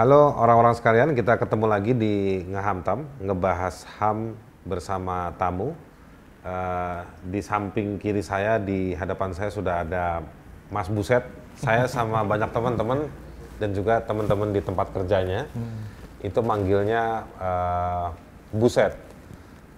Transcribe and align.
Halo 0.00 0.32
orang-orang 0.32 0.72
sekalian, 0.72 1.12
kita 1.12 1.36
ketemu 1.36 1.68
lagi 1.68 1.92
di 1.92 2.40
Ngahamtam, 2.48 3.20
ngebahas 3.20 3.84
HAM 4.00 4.32
bersama 4.64 5.28
tamu. 5.36 5.76
Uh, 6.40 7.04
di 7.28 7.44
samping 7.44 8.00
kiri 8.00 8.24
saya, 8.24 8.56
di 8.56 8.96
hadapan 8.96 9.36
saya 9.36 9.52
sudah 9.52 9.84
ada 9.84 10.24
Mas 10.72 10.88
Buset. 10.88 11.20
Saya 11.60 11.84
sama 11.84 12.24
banyak 12.32 12.48
teman-teman 12.48 13.12
dan 13.60 13.76
juga 13.76 14.00
teman-teman 14.00 14.56
di 14.56 14.64
tempat 14.64 14.88
kerjanya, 14.88 15.44
hmm. 15.52 16.24
itu 16.24 16.40
manggilnya 16.40 17.28
uh, 17.36 18.08
Buset. 18.56 18.96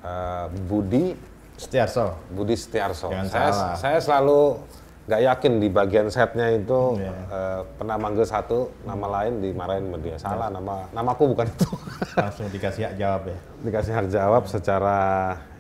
Uh, 0.07 0.47
Budi 0.71 1.19
Setiarso. 1.59 2.15
Budi 2.31 2.55
Setiarso. 2.55 3.11
saya, 3.27 3.75
saya 3.75 3.99
selalu 3.99 4.55
nggak 5.03 5.23
yakin 5.27 5.53
di 5.59 5.69
bagian 5.69 6.07
setnya 6.15 6.47
itu 6.55 6.95
yeah. 6.95 7.11
Iya. 7.11 7.13
uh, 7.27 7.61
pernah 7.75 7.97
manggil 7.99 8.23
satu 8.23 8.71
nama 8.87 9.07
lain 9.21 9.43
dimarahin 9.43 9.91
sama 9.91 9.99
dia. 9.99 10.17
Salah 10.19 10.49
yeah. 10.49 10.57
nama 10.63 10.75
namaku 10.95 11.35
bukan 11.35 11.47
itu. 11.51 11.71
Langsung 12.23 12.47
dikasih 12.55 12.83
hak 12.87 12.95
jawab 12.95 13.23
ya? 13.27 13.39
Dikasih 13.67 13.93
hak 13.99 14.07
jawab 14.15 14.43
secara 14.47 14.99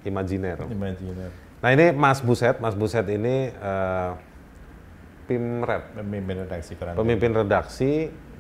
imajiner. 0.06 0.62
Imajiner. 0.70 1.30
Nah 1.59 1.70
ini 1.74 1.91
Mas 1.91 2.23
Buset. 2.23 2.62
Mas 2.62 2.78
Buset 2.78 3.02
ini 3.10 3.50
uh, 3.59 4.14
pimret 5.27 5.91
pemimpin 5.95 6.47
redaksi 6.47 6.74
koran 6.74 6.95
pemimpin 6.98 7.30
Tempo. 7.30 7.41
redaksi 7.42 7.91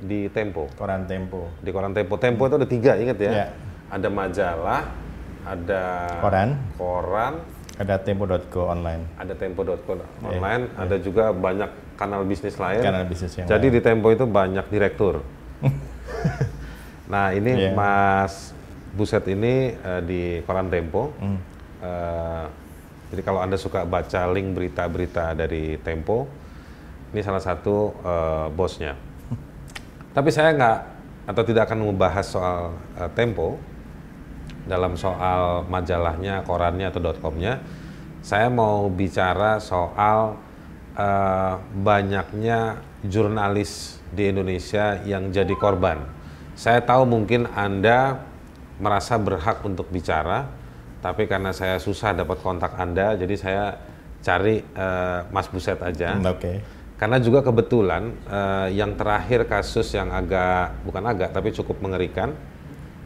di 0.02 0.20
Tempo. 0.30 0.70
Koran 0.78 1.10
Tempo. 1.10 1.50
Di 1.58 1.70
koran 1.74 1.90
Tempo. 1.94 2.14
Tempo 2.14 2.46
itu 2.46 2.54
ada 2.62 2.68
tiga 2.70 2.94
ingat 2.94 3.18
ya? 3.18 3.32
Yeah. 3.46 3.50
ada 3.92 4.08
majalah 4.08 4.82
ada 5.42 5.84
koran. 6.22 6.48
koran 6.78 7.34
ada 7.80 7.96
tempo.co 7.96 8.68
online. 8.68 9.02
Ada 9.16 9.32
tempo.co 9.32 9.92
online, 10.24 10.62
yeah, 10.68 10.82
ada 10.82 10.96
juga 11.00 11.32
banyak 11.32 11.70
kanal 11.96 12.22
bisnis 12.28 12.60
lain. 12.60 12.84
Kanal 12.84 13.08
bisnis 13.08 13.32
yang 13.38 13.48
Jadi 13.48 13.66
lain. 13.72 13.76
di 13.76 13.80
Tempo 13.80 14.08
itu 14.12 14.24
banyak 14.28 14.66
direktur. 14.68 15.24
nah, 17.12 17.32
ini 17.32 17.70
yeah. 17.70 17.74
Mas 17.76 18.52
Buset 18.92 19.24
ini 19.32 19.72
uh, 19.80 20.04
di 20.04 20.44
koran 20.44 20.68
Tempo. 20.68 21.16
Mm. 21.16 21.38
Uh, 21.80 22.46
jadi 23.12 23.22
kalau 23.24 23.40
Anda 23.40 23.56
suka 23.56 23.88
baca 23.88 24.28
link 24.28 24.52
berita-berita 24.52 25.32
dari 25.32 25.80
Tempo, 25.80 26.28
ini 27.16 27.20
salah 27.24 27.40
satu 27.40 27.96
uh, 28.04 28.46
bosnya. 28.52 28.92
Tapi 30.16 30.28
saya 30.28 30.52
nggak 30.52 30.78
atau 31.22 31.42
tidak 31.46 31.72
akan 31.72 31.88
membahas 31.88 32.26
soal 32.28 32.76
uh, 33.00 33.08
Tempo, 33.16 33.56
dalam 34.66 34.94
soal 34.94 35.66
majalahnya, 35.66 36.46
korannya 36.46 36.90
atau 36.90 37.02
.comnya, 37.18 37.58
saya 38.22 38.46
mau 38.46 38.86
bicara 38.86 39.58
soal 39.58 40.38
uh, 40.94 41.54
banyaknya 41.82 42.78
jurnalis 43.02 43.98
di 44.14 44.30
Indonesia 44.30 45.02
yang 45.02 45.34
jadi 45.34 45.52
korban. 45.58 45.98
Saya 46.54 46.84
tahu 46.84 47.08
mungkin 47.08 47.50
Anda 47.50 48.22
merasa 48.78 49.18
berhak 49.18 49.64
untuk 49.66 49.90
bicara, 49.90 50.46
tapi 51.02 51.26
karena 51.26 51.50
saya 51.50 51.82
susah 51.82 52.14
dapat 52.14 52.38
kontak 52.38 52.78
Anda, 52.78 53.18
jadi 53.18 53.34
saya 53.34 53.64
cari 54.22 54.62
uh, 54.62 55.26
Mas 55.34 55.50
Buset 55.50 55.82
aja. 55.82 56.14
Hmm, 56.14 56.30
oke. 56.30 56.38
Okay. 56.38 56.56
Karena 56.94 57.18
juga 57.18 57.42
kebetulan 57.42 58.14
uh, 58.30 58.70
yang 58.70 58.94
terakhir 58.94 59.50
kasus 59.50 59.90
yang 59.90 60.14
agak 60.14 60.70
bukan 60.86 61.02
agak 61.02 61.34
tapi 61.34 61.50
cukup 61.50 61.82
mengerikan 61.82 62.30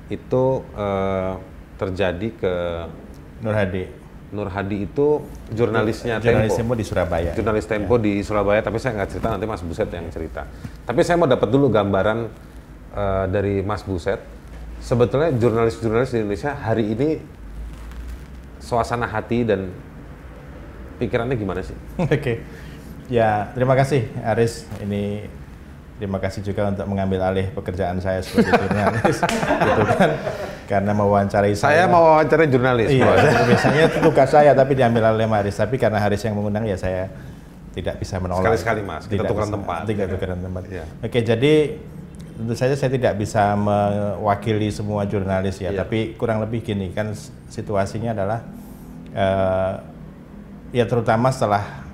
itu 0.07 0.63
uh, 0.75 1.35
terjadi 1.77 2.29
ke 2.37 2.55
Nur 3.43 3.55
Hadi. 3.55 3.85
Nur 4.35 4.51
Hadi 4.51 4.87
itu 4.87 5.23
jurnalisnya 5.55 6.19
jurnalis 6.19 6.55
Tempo. 6.55 6.75
Tempo 6.75 6.75
di 6.75 6.85
Surabaya. 6.85 7.31
Jurnalis 7.35 7.67
Tempo 7.67 7.95
ya. 7.99 8.03
di 8.03 8.13
Surabaya, 8.23 8.61
tapi 8.63 8.79
saya 8.83 8.99
nggak 8.99 9.11
cerita 9.13 9.29
nanti 9.31 9.47
Mas 9.47 9.63
Buset 9.63 9.91
yang 9.93 10.07
cerita. 10.11 10.43
Tapi 10.83 11.01
saya 11.07 11.17
mau 11.19 11.31
dapat 11.31 11.49
dulu 11.51 11.71
gambaran 11.71 12.19
uh, 12.95 13.27
dari 13.31 13.63
Mas 13.63 13.87
Buset. 13.87 14.19
Sebetulnya 14.83 15.33
jurnalis-jurnalis 15.35 16.11
di 16.13 16.19
Indonesia 16.21 16.53
hari 16.53 16.85
ini 16.93 17.09
suasana 18.61 19.07
hati 19.07 19.47
dan 19.47 19.71
pikirannya 20.99 21.37
gimana 21.39 21.63
sih? 21.63 21.77
Oke. 22.03 22.19
okay. 22.19 22.37
Ya, 23.07 23.55
terima 23.55 23.79
kasih 23.79 24.11
Aris. 24.27 24.67
Ini 24.83 25.31
terima 25.97 26.21
kasih 26.21 26.45
juga 26.45 26.69
untuk 26.69 26.87
mengambil 26.89 27.25
alih 27.25 27.49
pekerjaan 27.53 27.97
saya 28.05 28.21
sebagai 28.21 28.53
jurnalis. 28.53 29.17
Gitu 29.67 29.83
kan. 29.97 30.11
Karena 30.67 30.93
mewawancarai 30.93 31.55
saya 31.57 31.85
saya. 31.87 31.93
mau 31.93 32.03
wawancarai 32.05 32.51
jurnalis 32.51 32.91
iya 32.91 33.07
biasanya 33.49 33.83
itu 33.87 33.99
tugas 34.03 34.29
saya 34.29 34.51
tapi 34.53 34.77
diambil 34.77 35.15
oleh 35.15 35.25
Haris. 35.25 35.57
Tapi 35.57 35.81
karena 35.81 36.03
Haris 36.03 36.21
yang 36.27 36.37
mengundang 36.37 36.69
ya 36.69 36.77
saya 36.77 37.09
tidak 37.73 38.01
bisa 38.01 38.21
menolak. 38.21 38.45
Sekali-sekali 38.45 38.81
mas. 38.85 39.05
Kita 39.09 39.25
tukeran 39.25 39.53
tempat. 39.53 39.81
Tidak 39.89 40.07
tukeran 40.11 40.41
tempat. 40.41 40.63
Ya. 40.69 40.85
oke 41.01 41.19
jadi 41.21 41.55
tentu 42.37 42.53
saja 42.53 42.77
saya 42.77 42.93
tidak 42.93 43.17
bisa 43.17 43.57
mewakili 43.57 44.69
semua 44.69 45.09
jurnalis 45.09 45.57
ya, 45.57 45.73
ya. 45.73 45.81
tapi 45.81 46.13
kurang 46.21 46.45
lebih 46.45 46.61
gini 46.61 46.93
kan 46.93 47.17
situasinya 47.49 48.13
adalah 48.13 48.45
uh, 49.17 49.75
ya 50.77 50.85
terutama 50.85 51.33
setelah 51.33 51.86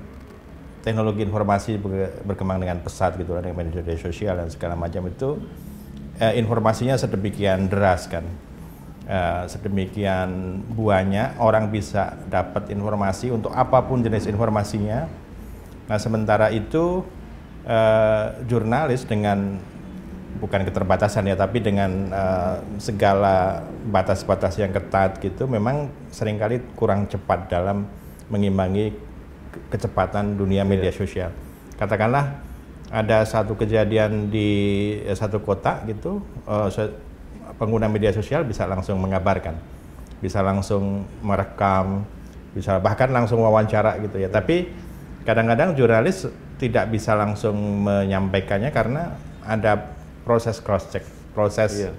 teknologi 0.83 1.23
informasi 1.23 1.79
berkembang 2.27 2.59
dengan 2.59 2.83
pesat 2.83 3.15
gitu 3.15 3.39
dengan 3.39 3.55
media 3.55 3.97
sosial 3.97 4.39
dan 4.43 4.51
segala 4.51 4.75
macam 4.75 5.07
itu 5.07 5.39
eh, 6.19 6.35
informasinya 6.37 6.99
sedemikian 6.99 7.71
deras 7.71 8.11
kan. 8.11 8.27
Eh, 9.03 9.45
sedemikian 9.51 10.63
buahnya 10.75 11.39
orang 11.43 11.71
bisa 11.71 12.19
dapat 12.31 12.71
informasi 12.71 13.31
untuk 13.35 13.55
apa 13.55 13.83
pun 13.87 14.03
jenis 14.03 14.27
informasinya. 14.27 15.07
Nah 15.87 15.99
sementara 15.99 16.51
itu 16.51 17.07
eh, 17.67 18.27
jurnalis 18.47 19.07
dengan 19.07 19.59
bukan 20.43 20.65
keterbatasan 20.65 21.29
ya 21.29 21.37
tapi 21.37 21.61
dengan 21.61 22.09
uh, 22.09 22.57
segala 22.81 23.61
batas-batas 23.85 24.57
yang 24.57 24.73
ketat 24.73 25.21
gitu 25.21 25.45
memang 25.45 25.93
sering 26.09 26.41
kali 26.41 26.63
kurang 26.73 27.05
cepat 27.05 27.53
dalam 27.53 27.85
mengimbangi 28.33 28.97
kecepatan 29.69 30.37
dunia 30.37 30.65
media 30.65 30.91
yeah. 30.91 30.97
sosial. 30.97 31.31
Katakanlah 31.77 32.41
ada 32.93 33.25
satu 33.25 33.57
kejadian 33.57 34.29
di 34.29 34.51
eh, 35.03 35.17
satu 35.17 35.41
kota 35.41 35.81
gitu, 35.89 36.21
uh, 36.45 36.69
pengguna 37.57 37.89
media 37.89 38.13
sosial 38.13 38.45
bisa 38.45 38.69
langsung 38.69 39.01
mengabarkan, 39.01 39.57
bisa 40.21 40.45
langsung 40.45 41.09
merekam, 41.25 42.05
bisa 42.53 42.77
bahkan 42.77 43.09
langsung 43.09 43.41
wawancara 43.41 43.97
gitu 44.05 44.21
ya. 44.21 44.29
Tapi 44.29 44.69
kadang-kadang 45.25 45.73
jurnalis 45.73 46.29
tidak 46.61 46.93
bisa 46.93 47.17
langsung 47.17 47.89
menyampaikannya 47.89 48.71
karena 48.71 49.17
ada 49.43 49.97
proses 50.23 50.61
cross 50.61 50.87
check, 50.93 51.03
proses 51.33 51.89
iya. 51.89 51.93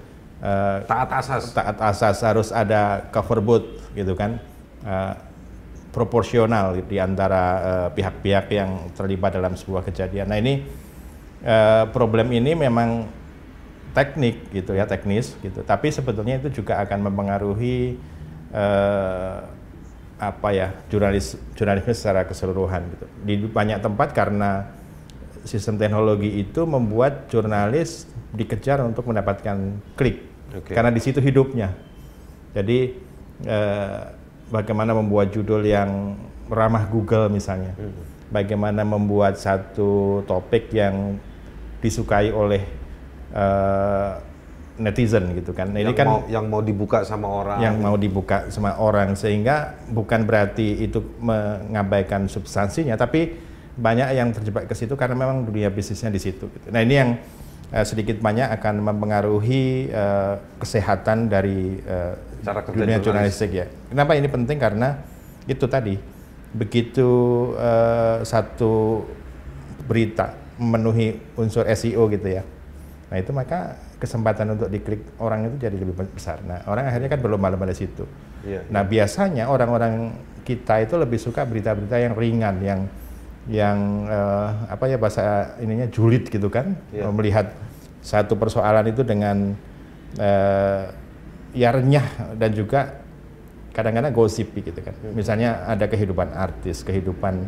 uh, 0.46 0.78
taat 0.86 1.10
asas, 1.10 1.52
taat 1.52 1.78
asas 1.82 2.18
harus 2.22 2.50
ada 2.54 3.10
cover 3.10 3.42
booth 3.42 3.66
gitu 3.98 4.14
kan. 4.14 4.38
Uh, 4.86 5.33
proporsional 5.94 6.74
di 6.74 6.98
antara 6.98 7.44
eh, 7.62 7.90
pihak-pihak 7.94 8.46
uh, 8.50 8.54
yang 8.54 8.70
terlibat 8.98 9.38
dalam 9.38 9.54
sebuah 9.54 9.86
kejadian. 9.86 10.26
Nah 10.26 10.42
ini 10.42 10.66
uh, 11.46 11.86
problem 11.94 12.34
ini 12.34 12.58
memang 12.58 13.06
teknik 13.94 14.50
gitu 14.50 14.74
ya 14.74 14.90
teknis 14.90 15.38
gitu. 15.46 15.62
Tapi 15.62 15.94
sebetulnya 15.94 16.42
itu 16.42 16.50
juga 16.50 16.82
akan 16.82 17.14
mempengaruhi 17.14 18.02
uh, 18.50 19.46
apa 20.18 20.50
ya 20.50 20.74
jurnalis 20.90 21.38
jurnalisme 21.54 21.94
secara 21.94 22.26
keseluruhan 22.26 22.90
gitu. 22.90 23.06
Di 23.22 23.34
banyak 23.46 23.78
tempat 23.86 24.18
karena 24.18 24.74
sistem 25.46 25.78
teknologi 25.78 26.42
itu 26.42 26.66
membuat 26.66 27.30
jurnalis 27.30 28.10
dikejar 28.34 28.82
untuk 28.82 29.06
mendapatkan 29.06 29.78
klik 29.94 30.26
okay. 30.50 30.74
karena 30.74 30.90
di 30.90 31.02
situ 31.06 31.22
hidupnya. 31.22 31.70
Jadi 32.58 32.98
uh, 33.46 34.23
bagaimana 34.54 34.94
membuat 34.94 35.34
judul 35.34 35.66
yang 35.66 36.14
ramah 36.46 36.86
Google 36.86 37.34
misalnya, 37.34 37.74
hmm. 37.74 38.30
bagaimana 38.30 38.86
membuat 38.86 39.42
satu 39.42 40.22
topik 40.30 40.70
yang 40.70 41.18
disukai 41.82 42.30
oleh 42.30 42.62
uh, 43.34 44.22
netizen 44.78 45.34
gitu 45.34 45.54
kan. 45.58 45.74
Nah, 45.74 45.82
ini 45.82 45.94
kan 45.98 46.06
mau, 46.06 46.22
yang 46.30 46.46
mau 46.46 46.62
dibuka 46.62 47.02
sama 47.02 47.26
orang. 47.26 47.58
Yang 47.58 47.76
mau 47.82 47.96
dibuka 47.98 48.38
sama 48.54 48.78
orang 48.78 49.18
sehingga 49.18 49.74
bukan 49.90 50.30
berarti 50.30 50.86
itu 50.86 51.02
mengabaikan 51.18 52.30
substansinya, 52.30 52.94
tapi 52.94 53.34
banyak 53.74 54.14
yang 54.14 54.30
terjebak 54.30 54.70
ke 54.70 54.78
situ 54.78 54.94
karena 54.94 55.18
memang 55.18 55.50
dunia 55.50 55.74
bisnisnya 55.74 56.14
di 56.14 56.22
situ. 56.22 56.46
Gitu. 56.46 56.70
Nah 56.70 56.86
ini 56.86 56.94
yang 56.94 57.10
uh, 57.74 57.86
sedikit 57.86 58.22
banyak 58.22 58.48
akan 58.62 58.86
mempengaruhi 58.86 59.90
uh, 59.90 60.38
kesehatan 60.62 61.28
dari 61.28 61.82
uh, 61.84 62.14
cara 62.46 62.62
dunia 62.70 63.02
jurnalistik 63.02 63.52
ya. 63.52 63.66
Kenapa 63.90 64.14
ini 64.14 64.30
penting 64.30 64.62
karena 64.62 65.02
itu 65.50 65.66
tadi 65.66 65.98
begitu 66.54 67.10
uh, 67.58 68.22
satu 68.22 69.04
berita 69.90 70.38
memenuhi 70.62 71.18
unsur 71.36 71.66
SEO 71.74 72.06
gitu 72.14 72.30
ya. 72.30 72.46
Nah 73.10 73.18
itu 73.18 73.34
maka 73.34 73.76
kesempatan 73.98 74.54
untuk 74.54 74.70
diklik 74.70 75.02
orang 75.18 75.50
itu 75.50 75.66
jadi 75.66 75.76
lebih 75.76 75.98
besar. 76.14 76.40
Nah 76.46 76.62
orang 76.70 76.88
akhirnya 76.88 77.10
kan 77.10 77.20
belum 77.20 77.42
malam 77.42 77.58
pada 77.58 77.74
situ. 77.74 78.06
Iya, 78.44 78.68
nah 78.68 78.84
biasanya 78.84 79.48
orang-orang 79.48 80.12
kita 80.44 80.84
itu 80.84 81.00
lebih 81.00 81.16
suka 81.16 81.48
berita-berita 81.48 81.96
yang 81.96 82.14
ringan, 82.14 82.56
yang 82.60 82.80
yang 83.52 84.08
uh, 84.08 84.72
apa 84.72 84.88
ya 84.88 84.96
bahasa 84.96 85.56
ininya 85.60 85.88
julid 85.92 86.32
gitu 86.32 86.48
kan, 86.48 86.80
iya. 86.96 87.12
melihat 87.12 87.52
satu 88.00 88.40
persoalan 88.40 88.88
itu 88.88 89.04
dengan 89.04 89.56
uh, 90.20 90.84
ya 91.52 91.70
renyah 91.76 92.36
dan 92.40 92.52
juga 92.56 93.04
kadang-kadang 93.76 94.14
gosip 94.16 94.54
gitu 94.56 94.80
kan. 94.80 94.96
Misalnya 95.12 95.66
ada 95.68 95.90
kehidupan 95.90 96.32
artis, 96.32 96.88
kehidupan 96.88 97.44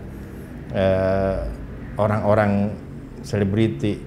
uh, 0.76 1.48
orang-orang 1.96 2.76
selebriti, 3.24 4.02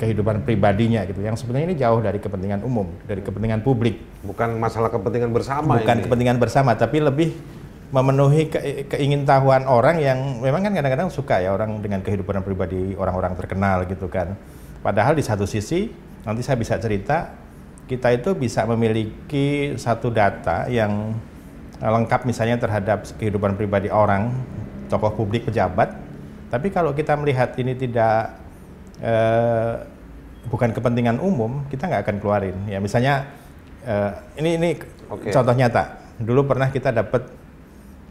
kehidupan 0.00 0.44
pribadinya 0.44 1.04
gitu. 1.04 1.20
Yang 1.20 1.44
sebenarnya 1.44 1.66
ini 1.72 1.76
jauh 1.76 2.00
dari 2.00 2.18
kepentingan 2.20 2.64
umum, 2.64 2.88
dari 3.04 3.20
kepentingan 3.20 3.60
publik. 3.60 4.00
Bukan 4.24 4.56
masalah 4.56 4.88
kepentingan 4.88 5.32
bersama. 5.32 5.80
Bukan 5.80 5.96
ini. 6.00 6.04
kepentingan 6.08 6.36
bersama, 6.40 6.72
tapi 6.76 7.00
lebih 7.02 7.34
memenuhi 7.96 8.52
ke, 8.52 8.84
keingintahuan 8.92 9.64
orang 9.64 9.96
yang 9.96 10.44
memang 10.44 10.68
kan 10.68 10.72
kadang-kadang 10.76 11.08
suka 11.08 11.40
ya 11.40 11.56
orang 11.56 11.80
dengan 11.80 12.04
kehidupan 12.04 12.44
pribadi 12.44 12.92
orang-orang 12.92 13.32
terkenal 13.40 13.88
gitu 13.88 14.12
kan. 14.12 14.36
Padahal 14.84 15.16
di 15.16 15.24
satu 15.24 15.48
sisi 15.48 15.88
nanti 16.28 16.44
saya 16.44 16.60
bisa 16.60 16.76
cerita 16.76 17.32
kita 17.88 18.12
itu 18.12 18.36
bisa 18.36 18.68
memiliki 18.68 19.78
satu 19.80 20.12
data 20.12 20.68
yang 20.68 21.16
lengkap 21.80 22.28
misalnya 22.28 22.60
terhadap 22.60 23.06
kehidupan 23.16 23.56
pribadi 23.56 23.88
orang, 23.88 24.34
tokoh 24.92 25.14
publik, 25.14 25.48
pejabat. 25.48 25.94
Tapi 26.52 26.68
kalau 26.74 26.92
kita 26.92 27.14
melihat 27.16 27.54
ini 27.56 27.78
tidak 27.78 28.36
eh, 29.00 29.74
bukan 30.50 30.74
kepentingan 30.74 31.22
umum, 31.22 31.64
kita 31.70 31.86
nggak 31.88 32.02
akan 32.04 32.16
keluarin. 32.20 32.56
Ya 32.66 32.82
misalnya 32.82 33.30
eh, 33.86 34.12
ini 34.42 34.50
ini 34.60 34.70
okay. 35.08 35.30
contoh 35.32 35.54
nyata. 35.54 36.04
Dulu 36.18 36.48
pernah 36.48 36.68
kita 36.74 36.90
dapat 36.90 37.45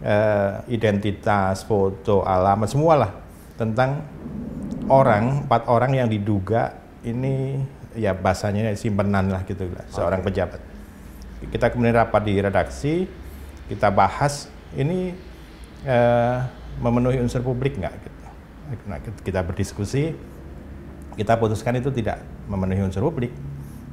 eh, 0.04 0.52
identitas, 0.72 1.64
foto, 1.64 2.26
alamat, 2.26 2.68
semualah 2.68 3.12
tentang 3.56 4.04
orang 4.92 5.48
empat 5.48 5.72
orang 5.72 5.96
yang 5.96 6.08
diduga 6.12 6.76
ini 7.08 7.62
ya 7.96 8.12
bahasanya 8.12 8.76
simpenan 8.76 9.32
lah 9.32 9.48
gitu 9.48 9.66
lah 9.72 9.86
seorang 9.88 10.20
okay. 10.20 10.28
pejabat. 10.32 10.62
Kita 11.46 11.72
kemudian 11.72 11.96
rapat 11.96 12.22
di 12.26 12.34
redaksi, 12.42 12.94
kita 13.72 13.94
bahas 13.94 14.52
ini 14.76 15.16
eh, 15.86 16.38
memenuhi 16.82 17.22
unsur 17.24 17.40
publik 17.46 17.80
nggak 17.80 17.94
gitu. 18.04 18.20
Nah, 18.90 18.98
kita 19.22 19.46
berdiskusi, 19.46 20.18
kita 21.14 21.38
putuskan 21.38 21.78
itu 21.78 21.94
tidak 21.94 22.20
memenuhi 22.50 22.82
unsur 22.82 23.06
publik. 23.06 23.30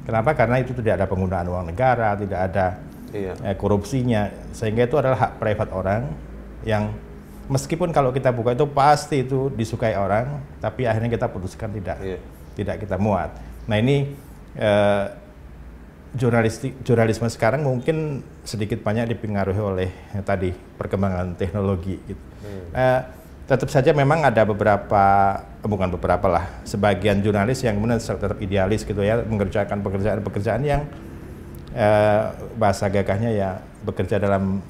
Kenapa? 0.03 0.35
Karena 0.35 0.59
itu 0.59 0.75
tidak 0.75 0.99
ada 0.99 1.05
penggunaan 1.07 1.47
uang 1.47 1.65
negara, 1.71 2.17
tidak 2.19 2.39
ada 2.51 2.65
iya. 3.13 3.33
eh, 3.39 3.55
korupsinya, 3.55 4.33
sehingga 4.51 4.89
itu 4.89 4.97
adalah 4.99 5.29
hak 5.29 5.31
private 5.39 5.71
orang 5.71 6.09
yang 6.67 6.91
meskipun 7.47 7.93
kalau 7.93 8.09
kita 8.09 8.33
buka 8.33 8.57
itu 8.57 8.65
pasti 8.67 9.23
itu 9.23 9.53
disukai 9.53 9.95
orang, 9.95 10.41
tapi 10.59 10.89
akhirnya 10.89 11.13
kita 11.13 11.29
putuskan 11.29 11.71
tidak, 11.71 11.97
iya. 12.01 12.19
tidak 12.57 12.81
kita 12.83 12.97
muat. 12.97 13.31
Nah 13.69 13.77
ini 13.79 14.11
eh, 14.57 15.05
jurnalistik 16.13 16.85
jurnalisme 16.85 17.25
sekarang 17.25 17.65
mungkin 17.65 18.21
sedikit 18.45 18.85
banyak 18.85 19.17
dipengaruhi 19.17 19.61
oleh 19.61 19.89
eh, 20.13 20.21
tadi 20.21 20.53
perkembangan 20.53 21.33
teknologi 21.33 21.97
gitu. 22.05 22.23
Hmm. 22.45 22.69
Eh, 22.73 23.01
tetap 23.43 23.67
saja 23.67 23.91
memang 23.91 24.23
ada 24.23 24.47
beberapa 24.47 25.03
bukan 25.59 25.91
beberapa 25.99 26.27
lah 26.31 26.45
sebagian 26.63 27.19
jurnalis 27.19 27.59
yang 27.59 27.75
kemudian 27.75 27.99
tetap 27.99 28.39
idealis 28.39 28.87
gitu 28.87 29.03
ya 29.03 29.19
mengerjakan 29.19 29.83
pekerjaan-pekerjaan 29.83 30.63
yang 30.63 30.87
eh, 31.73 32.23
bahasa 32.55 32.87
gagahnya 32.87 33.33
ya 33.33 33.59
bekerja 33.83 34.21
dalam 34.21 34.61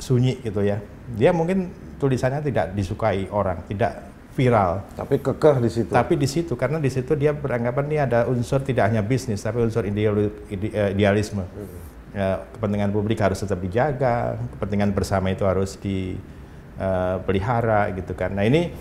sunyi 0.00 0.40
gitu 0.40 0.62
ya 0.62 0.80
dia 1.14 1.30
mungkin 1.30 1.70
tulisannya 1.96 2.44
tidak 2.44 2.76
disukai 2.76 3.24
orang 3.30 3.62
tidak 3.70 4.02
viral. 4.36 4.84
Tapi 4.92 5.16
kekeh 5.24 5.56
di 5.64 5.70
situ. 5.72 5.88
Tapi 5.88 6.12
di 6.20 6.28
situ 6.28 6.52
karena 6.60 6.76
di 6.76 6.92
situ 6.92 7.16
dia 7.16 7.32
beranggapan 7.32 7.84
ini 7.88 7.96
ada 7.96 8.28
unsur 8.28 8.60
tidak 8.60 8.92
hanya 8.92 9.00
bisnis 9.00 9.40
tapi 9.40 9.64
unsur 9.64 9.88
eh, 9.88 10.92
idealisme. 10.92 11.40
Hmm. 11.40 11.96
Ya, 12.16 12.48
kepentingan 12.56 12.96
publik 12.96 13.20
harus 13.20 13.44
tetap 13.44 13.60
dijaga, 13.60 14.40
kepentingan 14.56 14.96
bersama 14.96 15.28
itu 15.32 15.44
harus 15.44 15.76
dipelihara 15.76 17.80
eh, 17.88 17.90
uh, 17.92 17.96
gitu 18.00 18.12
kan. 18.16 18.32
Nah 18.32 18.44
ini 18.44 18.72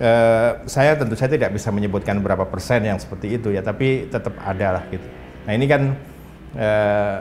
uh, 0.00 0.60
saya 0.68 0.96
tentu 1.00 1.16
saya 1.16 1.32
tidak 1.32 1.56
bisa 1.56 1.72
menyebutkan 1.72 2.20
berapa 2.20 2.44
persen 2.44 2.84
yang 2.84 3.00
seperti 3.00 3.40
itu 3.40 3.56
ya, 3.56 3.64
tapi 3.64 4.12
tetap 4.12 4.36
ada 4.36 4.80
lah 4.80 4.84
gitu. 4.92 5.04
Nah 5.48 5.52
ini 5.56 5.64
kan 5.64 5.96
uh, 6.56 7.16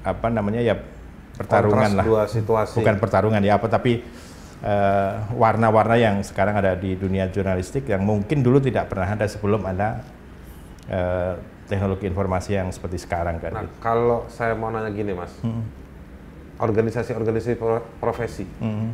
apa 0.00 0.26
namanya 0.32 0.64
ya 0.64 0.74
pertarungan 1.36 1.90
Kontras 1.90 1.98
lah. 1.98 2.04
Dua 2.04 2.22
situasi. 2.26 2.76
Bukan 2.80 2.96
pertarungan 2.96 3.42
ya 3.44 3.60
apa 3.60 3.68
tapi 3.68 4.02
Eh, 4.60 5.12
warna-warna 5.40 5.96
uh, 5.96 6.04
yang 6.04 6.16
sekarang 6.20 6.52
ada 6.52 6.76
di 6.76 6.92
dunia 6.92 7.32
jurnalistik 7.32 7.88
yang 7.88 8.04
mungkin 8.04 8.44
dulu 8.44 8.60
tidak 8.60 8.92
pernah 8.92 9.16
ada 9.16 9.24
sebelum 9.24 9.64
ada 9.64 10.04
uh, 10.84 11.32
teknologi 11.64 12.04
informasi 12.04 12.60
yang 12.60 12.68
seperti 12.68 13.00
sekarang 13.00 13.40
kan. 13.40 13.56
Nah, 13.56 13.64
kalau 13.80 14.28
saya 14.28 14.52
mau 14.52 14.68
nanya 14.68 14.92
gini, 14.92 15.16
Mas. 15.16 15.32
Hmm. 15.40 15.64
Organisasi-organisasi 16.60 17.56
profesi 18.04 18.44
hmm. 18.44 18.88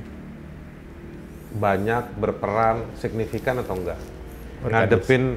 banyak 1.58 2.14
berperan 2.14 2.86
signifikan 3.02 3.58
atau 3.58 3.74
enggak? 3.74 3.98
Ngadepin 4.70 5.34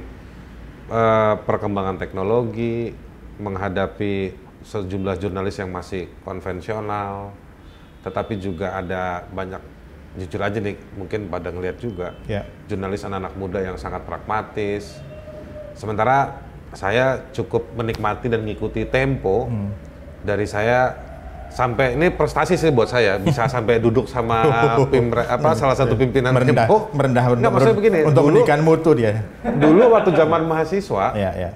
uh, 0.94 1.42
perkembangan 1.42 1.98
teknologi, 1.98 2.94
menghadapi 3.40 4.36
sejumlah 4.60 5.16
jurnalis 5.16 5.56
yang 5.56 5.72
masih 5.72 6.12
konvensional, 6.20 7.32
tetapi 8.04 8.36
juga 8.36 8.76
ada 8.76 9.24
banyak 9.32 9.60
jujur 10.18 10.42
aja 10.42 10.58
nih 10.58 10.74
mungkin 10.98 11.30
pada 11.30 11.54
ngelihat 11.54 11.78
juga 11.78 12.18
yeah. 12.26 12.42
jurnalis 12.66 13.06
anak-anak 13.06 13.34
muda 13.38 13.62
yang 13.62 13.76
sangat 13.78 14.02
pragmatis 14.02 14.98
sementara 15.78 16.42
saya 16.74 17.30
cukup 17.30 17.62
menikmati 17.78 18.26
dan 18.26 18.42
mengikuti 18.42 18.82
tempo 18.82 19.46
hmm. 19.46 19.70
dari 20.26 20.50
saya 20.50 20.98
sampai 21.50 21.98
ini 21.98 22.10
prestasi 22.10 22.58
sih 22.58 22.74
buat 22.74 22.90
saya 22.90 23.22
bisa 23.22 23.46
sampai 23.54 23.78
duduk 23.78 24.10
sama 24.10 24.42
pim 24.90 25.14
apa 25.14 25.54
salah 25.54 25.78
satu 25.78 25.94
pimpinan 25.94 26.34
merendah, 26.34 26.66
tempo 26.66 26.90
merendah 26.90 27.24
nggak 27.30 27.52
maksudnya 27.54 27.76
begini 27.78 27.98
untuk 28.06 28.22
meningkatkan 28.30 28.62
mutu 28.66 28.90
dia 28.98 29.22
dulu 29.46 29.94
waktu 29.94 30.10
zaman 30.14 30.42
mahasiswa 30.46 31.14
yeah, 31.14 31.32
yeah. 31.38 31.52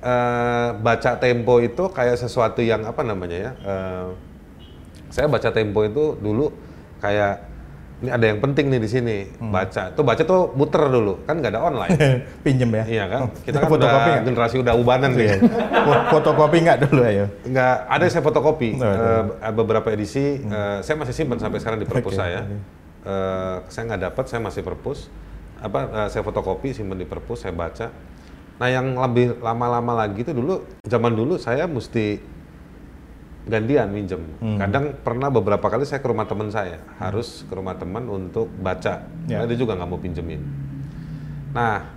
Uh, 0.00 0.80
baca 0.80 1.20
tempo 1.20 1.60
itu 1.60 1.92
kayak 1.92 2.16
sesuatu 2.16 2.64
yang 2.64 2.88
apa 2.88 3.04
namanya 3.04 3.36
ya 3.36 3.52
uh, 3.68 4.08
saya 5.12 5.28
baca 5.28 5.52
tempo 5.52 5.84
itu 5.84 6.16
dulu 6.16 6.48
kayak 7.04 7.50
ini 8.00 8.08
ada 8.08 8.24
yang 8.32 8.40
penting 8.40 8.72
nih 8.72 8.80
di 8.80 8.88
sini 8.88 9.16
hmm. 9.28 9.52
baca. 9.52 9.92
Tuh 9.92 10.00
baca 10.00 10.22
tuh 10.24 10.56
muter 10.56 10.88
dulu 10.88 11.20
kan 11.28 11.36
nggak 11.36 11.52
ada 11.52 11.60
online. 11.60 11.92
Pinjem 12.44 12.70
ya. 12.72 12.84
Iya 12.88 13.04
kan? 13.12 13.20
Kita 13.44 13.56
kan 13.60 13.68
fotokopi 13.68 14.08
udah 14.08 14.24
generasi 14.24 14.56
udah 14.64 14.74
ubanan 14.80 15.12
nih. 15.12 15.36
Fotokopi 16.08 16.56
nggak 16.64 16.78
dulu 16.88 17.00
ayo? 17.04 17.28
Nggak 17.44 17.74
ada 17.92 18.04
saya 18.08 18.24
fotokopi. 18.24 18.80
Oh, 18.80 18.88
uh, 18.88 19.52
beberapa 19.52 19.92
edisi 19.92 20.40
hmm. 20.40 20.48
uh, 20.48 20.78
saya 20.80 20.96
masih 20.96 21.12
simpan 21.12 21.36
sampai 21.36 21.60
sekarang 21.60 21.76
di 21.76 21.84
perpus 21.84 22.16
okay. 22.16 22.20
saya. 22.24 22.40
uh, 23.04 23.56
saya 23.68 23.82
nggak 23.92 24.02
dapat 24.08 24.24
saya 24.32 24.40
masih 24.40 24.64
perpus. 24.64 25.12
Apa 25.60 25.80
uh, 25.92 26.08
saya 26.08 26.24
fotokopi 26.24 26.72
simpan 26.72 26.96
di 26.96 27.04
perpus 27.04 27.44
saya 27.44 27.52
baca 27.52 27.92
nah 28.60 28.68
yang 28.68 28.92
lebih 28.92 29.40
lama-lama 29.40 30.04
lagi 30.04 30.20
itu 30.20 30.36
dulu 30.36 30.60
zaman 30.84 31.16
dulu 31.16 31.40
saya 31.40 31.64
mesti 31.64 32.20
gantian 33.48 33.88
minjem. 33.88 34.20
Hmm. 34.38 34.58
Kadang 34.60 34.84
pernah 35.00 35.32
beberapa 35.32 35.64
kali 35.66 35.88
saya 35.88 35.98
ke 35.98 36.08
rumah 36.08 36.28
teman 36.28 36.52
saya, 36.52 36.78
hmm. 36.78 37.00
harus 37.00 37.42
ke 37.48 37.52
rumah 37.56 37.74
teman 37.74 38.04
untuk 38.06 38.52
baca. 38.60 39.02
Ya. 39.24 39.40
Karena 39.40 39.48
dia 39.48 39.58
juga 39.58 39.74
nggak 39.80 39.88
mau 39.88 40.00
pinjemin. 40.00 40.42
Nah, 41.56 41.88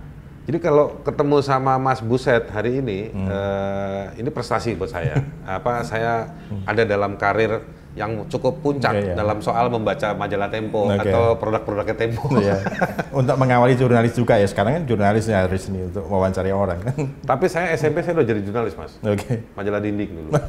jadi 0.44 0.58
kalau 0.60 1.00
ketemu 1.04 1.40
sama 1.44 1.76
Mas 1.76 2.00
Buset 2.00 2.48
hari 2.50 2.80
ini, 2.80 3.12
hmm. 3.12 3.28
eh, 3.28 4.04
ini 4.24 4.28
prestasi 4.32 4.74
buat 4.74 4.92
saya. 4.92 5.20
Apa 5.60 5.84
saya 5.84 6.32
hmm. 6.50 6.64
ada 6.64 6.82
dalam 6.84 7.14
karir 7.20 7.60
yang 7.94 8.26
cukup 8.26 8.58
puncak 8.58 8.90
okay, 8.90 9.14
yeah. 9.14 9.16
dalam 9.16 9.38
soal 9.38 9.70
membaca 9.70 10.18
majalah 10.18 10.50
Tempo 10.50 10.90
okay. 10.90 11.14
atau 11.14 11.38
produk-produknya 11.38 11.94
Tempo. 11.94 12.26
Yeah. 12.42 12.58
untuk 13.22 13.38
mengawali 13.38 13.78
jurnalis 13.78 14.18
juga 14.18 14.34
ya 14.34 14.50
sekarang 14.50 14.82
kan 14.82 14.84
jurnalisnya 14.90 15.46
harus 15.46 15.70
ini 15.70 15.86
untuk 15.86 16.02
wawancara 16.10 16.50
orang. 16.50 16.82
Tapi 17.22 17.46
saya 17.46 17.70
SMP 17.78 18.02
saya 18.02 18.18
udah 18.18 18.26
jadi 18.26 18.40
jurnalis 18.42 18.74
mas. 18.74 18.98
Oke. 18.98 19.22
Okay. 19.22 19.36
Majalah 19.54 19.78
dinding 19.78 20.10
dulu. 20.10 20.30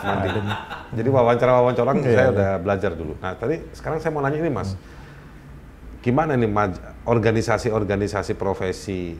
Mandi. 0.00 0.28
jadi 0.96 1.08
wawancara-wawancara 1.08 1.84
orang 1.84 1.98
okay, 2.04 2.12
saya 2.12 2.26
yeah. 2.28 2.34
udah 2.36 2.50
belajar 2.60 2.92
dulu. 2.92 3.12
Nah 3.24 3.32
tadi 3.40 3.56
sekarang 3.72 3.98
saya 4.04 4.12
mau 4.12 4.20
nanya 4.20 4.44
ini 4.44 4.52
mas, 4.52 4.76
gimana 6.04 6.36
nih 6.36 6.48
organisasi-organisasi 7.08 8.36
profesi 8.36 9.16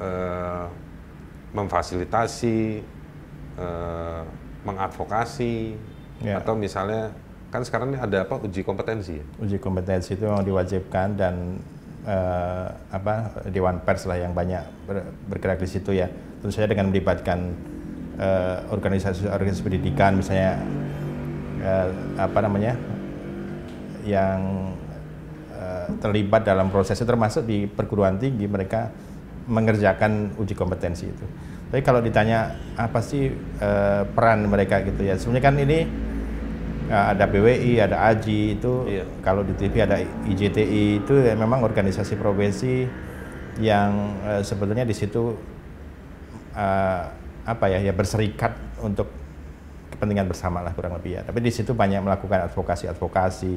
uh, 0.00 0.64
memfasilitasi, 1.52 2.60
uh, 3.60 4.22
mengadvokasi 4.64 5.56
Ya. 6.22 6.42
Atau 6.42 6.58
misalnya 6.58 7.14
kan 7.48 7.64
sekarang 7.64 7.94
ini 7.94 7.98
ada 7.98 8.26
apa 8.26 8.42
uji 8.42 8.60
kompetensi 8.66 9.22
ya? 9.22 9.24
Uji 9.40 9.56
kompetensi 9.62 10.18
itu 10.18 10.26
memang 10.26 10.44
diwajibkan 10.44 11.16
dan 11.16 11.62
uh, 12.04 12.68
apa 12.92 13.44
dewan 13.48 13.80
pers 13.86 14.04
lah 14.04 14.20
yang 14.20 14.36
banyak 14.36 14.64
ber, 14.84 15.14
bergerak 15.30 15.62
di 15.62 15.68
situ 15.68 15.94
ya. 15.94 16.10
Tentu 16.42 16.54
saja 16.54 16.70
dengan 16.70 16.90
melibatkan 16.90 17.54
organisasi-organisasi 18.74 19.62
uh, 19.62 19.66
pendidikan 19.70 20.18
misalnya 20.18 20.58
uh, 21.62 21.90
apa 22.18 22.38
namanya 22.42 22.74
yang 24.02 24.74
uh, 25.54 25.86
terlibat 26.02 26.42
dalam 26.42 26.66
prosesnya 26.66 27.06
termasuk 27.06 27.46
di 27.46 27.70
perguruan 27.70 28.18
tinggi 28.18 28.50
mereka 28.50 28.90
mengerjakan 29.46 30.34
uji 30.34 30.58
kompetensi 30.58 31.06
itu. 31.08 31.26
Tapi 31.68 31.80
kalau 31.84 32.02
ditanya 32.02 32.58
apa 32.74 32.98
sih 33.00 33.30
uh, 33.62 34.02
peran 34.10 34.50
mereka 34.50 34.82
gitu 34.82 35.04
ya, 35.04 35.14
sebenarnya 35.14 35.44
kan 35.44 35.54
ini 35.62 36.07
ada 36.88 37.24
BWI, 37.28 37.84
ada 37.84 37.96
AJI 38.08 38.56
itu, 38.56 38.72
iya. 38.88 39.04
kalau 39.20 39.44
di 39.44 39.52
TV 39.52 39.84
ada 39.84 40.00
IJTI 40.00 41.04
itu 41.04 41.14
ya 41.20 41.36
memang 41.36 41.60
organisasi 41.60 42.16
profesi 42.16 42.88
yang 43.60 44.16
uh, 44.24 44.40
sebetulnya 44.40 44.88
di 44.88 44.96
situ 44.96 45.36
uh, 46.56 47.02
apa 47.44 47.64
ya 47.68 47.80
ya 47.80 47.92
berserikat 47.92 48.54
untuk 48.80 49.10
kepentingan 49.92 50.30
bersama 50.30 50.62
lah 50.62 50.72
kurang 50.72 50.94
lebih 50.96 51.18
ya. 51.18 51.22
Tapi 51.26 51.42
di 51.42 51.50
situ 51.50 51.74
banyak 51.74 52.00
melakukan 52.00 52.48
advokasi-advokasi, 52.52 53.54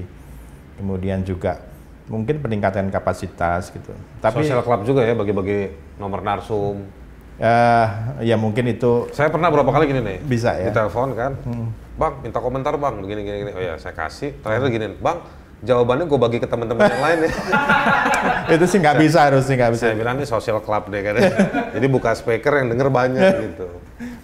kemudian 0.81 1.21
juga 1.21 1.61
mungkin 2.09 2.41
peningkatan 2.41 2.89
kapasitas 2.89 3.69
gitu. 3.71 3.93
Tapi 4.19 4.43
social 4.43 4.65
club 4.65 4.81
juga 4.83 5.05
ya 5.05 5.13
bagi-bagi 5.13 5.71
nomor 6.01 6.25
narsum. 6.25 6.83
Uh, 7.41 7.87
ya 8.21 8.37
mungkin 8.37 8.69
itu. 8.69 9.09
Saya 9.13 9.33
pernah 9.33 9.49
berapa 9.49 9.69
kali 9.69 9.89
gini 9.89 10.01
nih. 10.01 10.17
Bisa 10.21 10.57
ya. 10.57 10.69
Ditelepon 10.69 11.09
kan, 11.17 11.31
hmm. 11.41 11.67
Bang 12.01 12.13
minta 12.25 12.41
komentar 12.41 12.73
bang, 12.81 12.97
begini 12.97 13.21
gini 13.21 13.37
gini. 13.45 13.51
Oh 13.53 13.61
ya 13.61 13.77
saya 13.77 13.93
kasih. 13.93 14.41
Terakhir 14.41 14.73
gini, 14.73 14.97
bang 14.97 15.21
jawabannya 15.61 16.09
gue 16.09 16.19
bagi 16.19 16.37
ke 16.41 16.47
teman-teman 16.49 16.89
yang 16.89 17.03
lain 17.05 17.17
ya. 17.25 17.31
itu 18.57 18.65
sih 18.65 18.77
nggak 18.81 18.97
bisa 18.97 19.29
harus 19.29 19.45
sih 19.45 19.53
nggak 19.53 19.71
bisa. 19.77 19.93
Saya 19.93 19.97
bilang 19.97 20.17
ini 20.17 20.25
social 20.25 20.57
club 20.59 20.89
deh 20.89 21.01
kan. 21.05 21.21
Jadi 21.77 21.85
buka 21.85 22.17
speaker 22.17 22.65
yang 22.65 22.73
denger 22.73 22.89
banyak 22.89 23.33
gitu. 23.53 23.67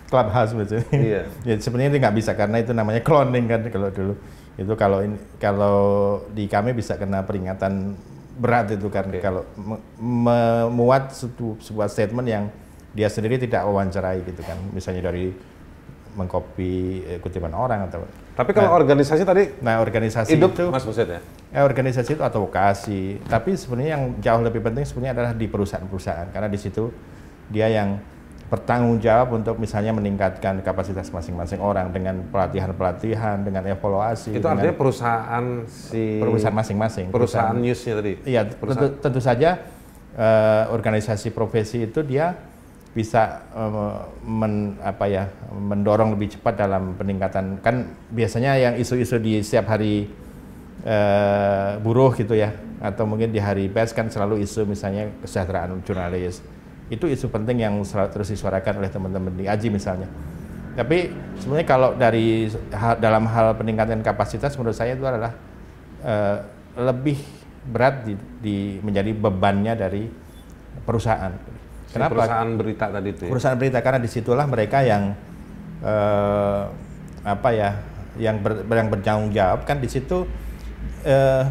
Clubhouse 0.10 0.54
betul. 0.58 0.82
Iya. 0.90 1.30
ya 1.46 1.56
sebenarnya 1.62 1.90
itu 1.94 2.00
nggak 2.02 2.16
bisa 2.18 2.32
karena 2.34 2.58
itu 2.64 2.72
namanya 2.74 3.02
cloning 3.06 3.46
kan 3.46 3.62
kalau 3.70 3.90
dulu. 3.94 4.14
Itu 4.58 4.74
kalau 4.74 5.06
ini 5.06 5.18
kalau 5.38 5.78
di 6.34 6.50
kami 6.50 6.74
bisa 6.74 6.98
kena 6.98 7.22
peringatan 7.22 7.94
berat 8.38 8.74
itu 8.74 8.90
kan 8.90 9.06
okay. 9.10 9.22
kalau 9.22 9.46
memuat 9.98 11.14
sebuah 11.62 11.90
statement 11.90 12.28
yang 12.30 12.44
dia 12.98 13.10
sendiri 13.14 13.38
tidak 13.38 13.62
wawancarai 13.62 14.26
gitu 14.26 14.42
kan. 14.42 14.58
Misalnya 14.74 15.14
dari 15.14 15.30
mengcopy 16.18 16.74
eh, 17.06 17.20
kutipan 17.22 17.54
orang 17.54 17.86
atau 17.88 18.04
tapi 18.38 18.54
kalau 18.54 18.70
nah, 18.70 18.78
organisasi 18.78 19.26
tadi 19.26 19.44
nah 19.66 19.82
organisasi 19.82 20.38
hidup, 20.38 20.54
itu 20.54 20.66
Mas 20.70 20.86
Buset 20.86 21.10
ya? 21.10 21.20
Ya 21.50 21.66
organisasi 21.66 22.22
itu 22.22 22.22
advokasi. 22.22 23.18
Tapi 23.26 23.58
sebenarnya 23.58 23.98
yang 23.98 24.04
jauh 24.22 24.42
lebih 24.46 24.62
penting 24.62 24.86
sebenarnya 24.86 25.14
adalah 25.18 25.32
di 25.34 25.50
perusahaan-perusahaan. 25.50 26.30
Karena 26.30 26.46
di 26.46 26.60
situ 26.62 26.94
dia 27.50 27.66
yang 27.66 27.98
bertanggung 28.48 29.02
jawab 29.04 29.42
untuk 29.42 29.60
misalnya 29.60 29.92
meningkatkan 29.92 30.64
kapasitas 30.64 31.12
masing-masing 31.12 31.60
orang 31.60 31.92
dengan 31.92 32.24
pelatihan-pelatihan 32.32 33.44
dengan 33.44 33.60
evaluasi 33.68 34.40
itu 34.40 34.48
artinya 34.48 34.72
perusahaan 34.72 35.68
si 35.68 36.24
perusahaan 36.24 36.56
masing-masing. 36.56 37.12
Perusahaan, 37.12 37.52
perusahaan. 37.52 37.58
newsnya 37.60 37.94
tadi? 38.00 38.14
Iya 38.24 38.42
tentu, 38.48 38.88
tentu 39.04 39.20
saja 39.20 39.60
uh, 40.16 40.72
organisasi 40.72 41.36
profesi 41.36 41.92
itu 41.92 42.00
dia 42.08 42.40
bisa 42.98 43.46
uh, 43.54 44.10
men, 44.26 44.74
apa 44.82 45.06
ya 45.06 45.30
mendorong 45.54 46.18
lebih 46.18 46.34
cepat 46.34 46.58
dalam 46.66 46.98
peningkatan. 46.98 47.62
Kan 47.62 47.94
biasanya 48.10 48.58
yang 48.58 48.74
isu-isu 48.74 49.22
di 49.22 49.38
setiap 49.46 49.78
hari 49.78 50.10
uh, 50.82 51.78
buruh 51.78 52.18
gitu 52.18 52.34
ya 52.34 52.58
atau 52.82 53.06
mungkin 53.06 53.30
di 53.30 53.38
hari 53.38 53.70
pers 53.70 53.94
kan 53.94 54.10
selalu 54.10 54.42
isu 54.42 54.66
misalnya 54.66 55.14
kesejahteraan 55.22 55.78
jurnalis. 55.86 56.42
Itu 56.90 57.06
isu 57.06 57.30
penting 57.30 57.62
yang 57.62 57.78
terus 57.86 58.34
disuarakan 58.34 58.82
oleh 58.82 58.90
teman-teman 58.90 59.38
di 59.38 59.46
Aji 59.46 59.70
misalnya. 59.70 60.10
Tapi 60.74 61.14
sebenarnya 61.38 61.68
kalau 61.70 61.90
dari 61.94 62.50
dalam 62.98 63.30
hal 63.30 63.54
peningkatan 63.58 64.02
kapasitas 64.02 64.58
menurut 64.58 64.78
saya 64.78 64.98
itu 64.98 65.06
adalah 65.06 65.38
uh, 66.02 66.38
lebih 66.82 67.18
berat 67.68 68.06
di, 68.10 68.14
di 68.42 68.58
menjadi 68.82 69.14
bebannya 69.14 69.74
dari 69.78 70.10
perusahaan 70.86 71.57
Kenapa? 71.94 72.12
perusahaan 72.20 72.50
berita 72.60 72.86
tadi 72.92 73.10
itu. 73.16 73.24
Ya? 73.28 73.32
Perusahaan 73.32 73.58
berita 73.58 73.80
karena 73.80 74.00
di 74.04 74.10
situlah 74.12 74.46
mereka 74.46 74.84
yang 74.84 75.16
eh, 75.82 76.64
apa 77.24 77.50
ya, 77.56 77.70
yang 78.20 78.44
ber, 78.44 78.66
yang 78.68 78.90
bertanggung 78.92 79.32
jawab 79.32 79.64
kan 79.64 79.80
di 79.80 79.88
situ 79.88 80.28
eh, 81.08 81.44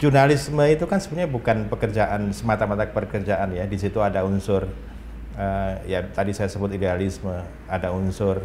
jurnalisme 0.00 0.64
itu 0.72 0.88
kan 0.88 0.98
sebenarnya 1.00 1.28
bukan 1.28 1.56
pekerjaan 1.68 2.32
semata-mata 2.32 2.88
pekerjaan 2.88 3.52
ya. 3.52 3.64
Di 3.68 3.76
situ 3.76 4.00
ada 4.00 4.24
unsur 4.24 4.68
eh, 5.36 5.72
ya 5.84 6.00
tadi 6.08 6.32
saya 6.32 6.48
sebut 6.48 6.72
idealisme, 6.72 7.44
ada 7.68 7.92
unsur 7.92 8.40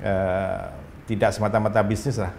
eh, 0.00 0.62
tidak 1.04 1.36
semata-mata 1.36 1.84
bisnis 1.84 2.16
lah. 2.16 2.32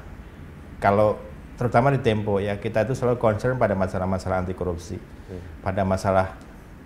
Kalau 0.82 1.22
terutama 1.60 1.94
di 1.94 2.02
Tempo 2.02 2.42
ya 2.42 2.58
kita 2.58 2.82
itu 2.90 2.98
selalu 2.98 3.22
concern 3.22 3.54
pada 3.62 3.78
masalah-masalah 3.78 4.42
anti 4.42 4.58
korupsi, 4.58 4.98
hmm. 4.98 5.62
pada 5.62 5.86
masalah 5.86 6.34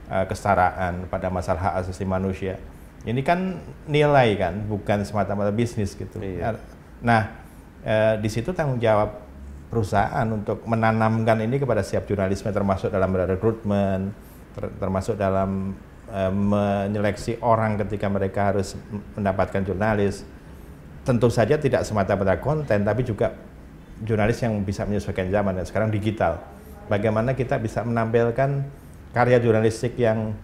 uh, 0.09 0.25
kesetaraan, 0.25 1.09
pada 1.09 1.27
masalah 1.29 1.71
hak 1.71 1.73
asasi 1.85 2.05
manusia. 2.05 2.59
Ini 3.05 3.21
kan 3.21 3.61
nilai 3.85 4.33
kan, 4.37 4.65
bukan 4.65 5.05
semata-mata 5.05 5.53
bisnis 5.53 5.93
gitu. 5.93 6.17
Iya. 6.17 6.57
Nah, 7.05 7.29
uh, 7.85 8.15
di 8.17 8.29
situ 8.29 8.49
tanggung 8.51 8.81
jawab 8.81 9.21
perusahaan 9.69 10.25
untuk 10.29 10.63
menanamkan 10.65 11.41
ini 11.41 11.61
kepada 11.61 11.85
setiap 11.85 12.09
jurnalisme 12.09 12.49
termasuk 12.49 12.89
dalam 12.89 13.13
rekrutmen, 13.13 14.13
ter 14.57 14.71
termasuk 14.79 15.19
dalam 15.19 15.77
uh, 16.09 16.33
menyeleksi 16.33 17.41
orang 17.43 17.77
ketika 17.85 18.09
mereka 18.09 18.53
harus 18.53 18.73
mendapatkan 19.13 19.61
jurnalis. 19.61 20.25
Tentu 21.05 21.29
saja 21.29 21.61
tidak 21.61 21.85
semata-mata 21.85 22.41
konten, 22.41 22.81
tapi 22.81 23.05
juga 23.05 23.37
jurnalis 24.01 24.41
yang 24.41 24.57
bisa 24.65 24.81
menyesuaikan 24.89 25.29
zaman 25.29 25.61
dan 25.61 25.65
sekarang 25.69 25.89
digital. 25.93 26.41
Bagaimana 26.89 27.37
kita 27.37 27.61
bisa 27.61 27.85
menampilkan 27.85 28.65
karya 29.15 29.39
jurnalistik 29.39 29.95
yang 29.95 30.35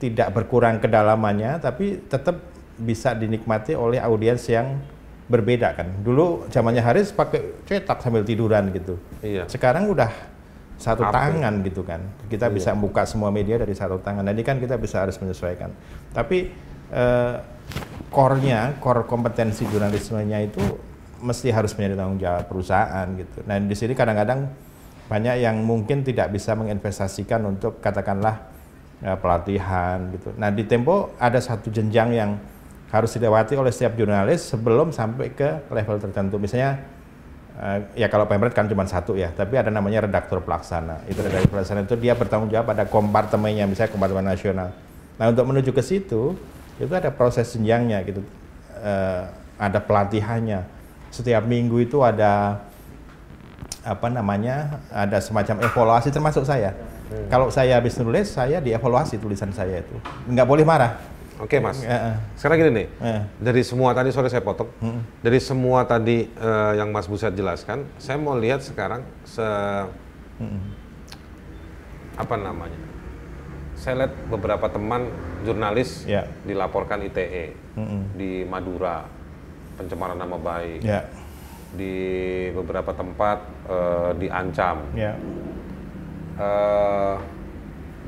tidak 0.00 0.32
berkurang 0.32 0.80
kedalamannya 0.80 1.60
tapi 1.60 2.00
tetap 2.08 2.40
bisa 2.80 3.12
dinikmati 3.12 3.76
oleh 3.76 4.00
audiens 4.00 4.42
yang 4.48 4.80
berbeda 5.28 5.76
kan. 5.76 5.88
Dulu 6.00 6.48
zamannya 6.48 6.80
Haris 6.80 7.12
pakai 7.12 7.64
cetak 7.68 8.00
sambil 8.00 8.24
tiduran 8.24 8.72
gitu. 8.72 8.96
Iya. 9.20 9.48
Sekarang 9.48 9.88
udah 9.92 10.10
satu 10.76 11.06
Apa? 11.06 11.30
tangan 11.30 11.62
gitu 11.64 11.86
kan. 11.86 12.02
Kita 12.26 12.50
iya. 12.50 12.54
bisa 12.56 12.70
buka 12.74 13.06
semua 13.06 13.30
media 13.30 13.56
dari 13.56 13.72
satu 13.72 14.02
tangan. 14.02 14.26
Ini 14.26 14.42
kan 14.44 14.58
kita 14.58 14.76
bisa 14.76 15.06
harus 15.06 15.16
menyesuaikan. 15.22 15.70
Tapi 16.12 16.50
eh, 16.92 17.34
core-nya, 18.12 18.76
core 18.82 19.08
kompetensi 19.08 19.64
jurnalismenya 19.64 20.44
itu 20.44 20.60
mesti 21.24 21.48
harus 21.48 21.72
menjadi 21.72 22.04
tanggung 22.04 22.20
jawab 22.20 22.44
perusahaan 22.44 23.06
gitu. 23.16 23.38
Nah, 23.48 23.56
di 23.56 23.72
sini 23.72 23.96
kadang-kadang 23.96 24.44
banyak 25.04 25.44
yang 25.44 25.60
mungkin 25.60 26.00
tidak 26.00 26.32
bisa 26.32 26.56
menginvestasikan 26.56 27.44
untuk 27.44 27.80
katakanlah 27.84 28.40
ya, 29.04 29.20
pelatihan 29.20 30.08
gitu. 30.16 30.32
Nah 30.40 30.48
di 30.48 30.64
Tempo 30.64 31.12
ada 31.20 31.36
satu 31.40 31.68
jenjang 31.68 32.10
yang 32.16 32.30
harus 32.88 33.10
dilewati 33.12 33.58
oleh 33.58 33.74
setiap 33.74 33.98
jurnalis 33.98 34.54
sebelum 34.54 34.94
sampai 34.94 35.34
ke 35.34 35.68
level 35.68 35.98
tertentu. 35.98 36.38
Misalnya 36.38 36.78
uh, 37.58 37.78
ya 37.98 38.06
kalau 38.06 38.24
pemret 38.24 38.54
kan 38.54 38.70
cuma 38.70 38.86
satu 38.86 39.18
ya, 39.18 39.34
tapi 39.34 39.58
ada 39.58 39.68
namanya 39.68 40.06
redaktur 40.06 40.40
pelaksana. 40.40 41.02
Itu 41.10 41.20
redaktur 41.20 41.58
pelaksana 41.58 41.84
itu 41.84 41.98
dia 41.98 42.14
bertanggung 42.14 42.48
jawab 42.48 42.72
pada 42.72 42.86
kompartemennya, 42.86 43.66
misalnya 43.66 43.90
kompartemen 43.92 44.24
nasional. 44.24 44.70
Nah 45.20 45.26
untuk 45.26 45.44
menuju 45.44 45.70
ke 45.74 45.82
situ 45.82 46.38
itu 46.78 46.92
ada 46.94 47.10
proses 47.10 47.50
jenjangnya 47.52 48.00
gitu, 48.06 48.22
uh, 48.80 49.26
ada 49.58 49.78
pelatihannya. 49.82 50.64
Setiap 51.12 51.46
minggu 51.46 51.82
itu 51.82 51.98
ada 52.02 52.62
apa 53.84 54.08
namanya 54.08 54.80
ada 54.88 55.20
semacam 55.20 55.60
evaluasi 55.68 56.08
termasuk 56.08 56.48
saya. 56.48 56.72
Hmm. 56.72 57.28
Kalau 57.28 57.52
saya 57.52 57.76
habis 57.76 58.00
nulis, 58.00 58.32
saya 58.32 58.58
dievaluasi 58.64 59.20
tulisan 59.20 59.52
saya 59.52 59.84
itu. 59.84 59.96
Nggak 60.26 60.48
boleh 60.48 60.64
marah. 60.64 60.96
Oke 61.36 61.60
mas. 61.60 61.82
Uh, 61.82 62.14
Sekarang 62.38 62.62
gini 62.62 62.70
nih, 62.72 62.88
uh. 63.02 63.22
dari 63.42 63.62
semua 63.66 63.90
tadi 63.92 64.14
sore 64.14 64.30
saya 64.32 64.40
potong, 64.40 64.70
uh. 64.80 65.00
dari 65.20 65.42
semua 65.42 65.82
tadi 65.84 66.30
uh, 66.38 66.72
yang 66.78 66.94
Mas 66.94 67.10
Buset 67.10 67.34
jelaskan, 67.34 67.84
saya 67.98 68.16
mau 68.16 68.38
lihat 68.38 68.62
sekarang 68.62 69.02
se 69.26 69.42
uh. 69.42 69.86
apa 72.14 72.34
namanya? 72.38 72.78
Saya 73.74 74.06
lihat 74.06 74.14
beberapa 74.30 74.70
teman 74.70 75.10
jurnalis 75.42 76.06
yeah. 76.06 76.30
dilaporkan 76.46 77.02
ITE 77.02 77.52
uh. 77.76 78.06
di 78.14 78.46
Madura, 78.46 79.02
pencemaran 79.74 80.14
nama 80.14 80.38
baik. 80.38 80.80
Yeah 80.86 81.23
di 81.74 81.96
beberapa 82.54 82.94
tempat 82.94 83.38
uh, 83.68 84.10
diancam. 84.16 84.82
Yeah. 84.94 85.14
Ya. 85.14 85.22
Uh, 86.34 87.16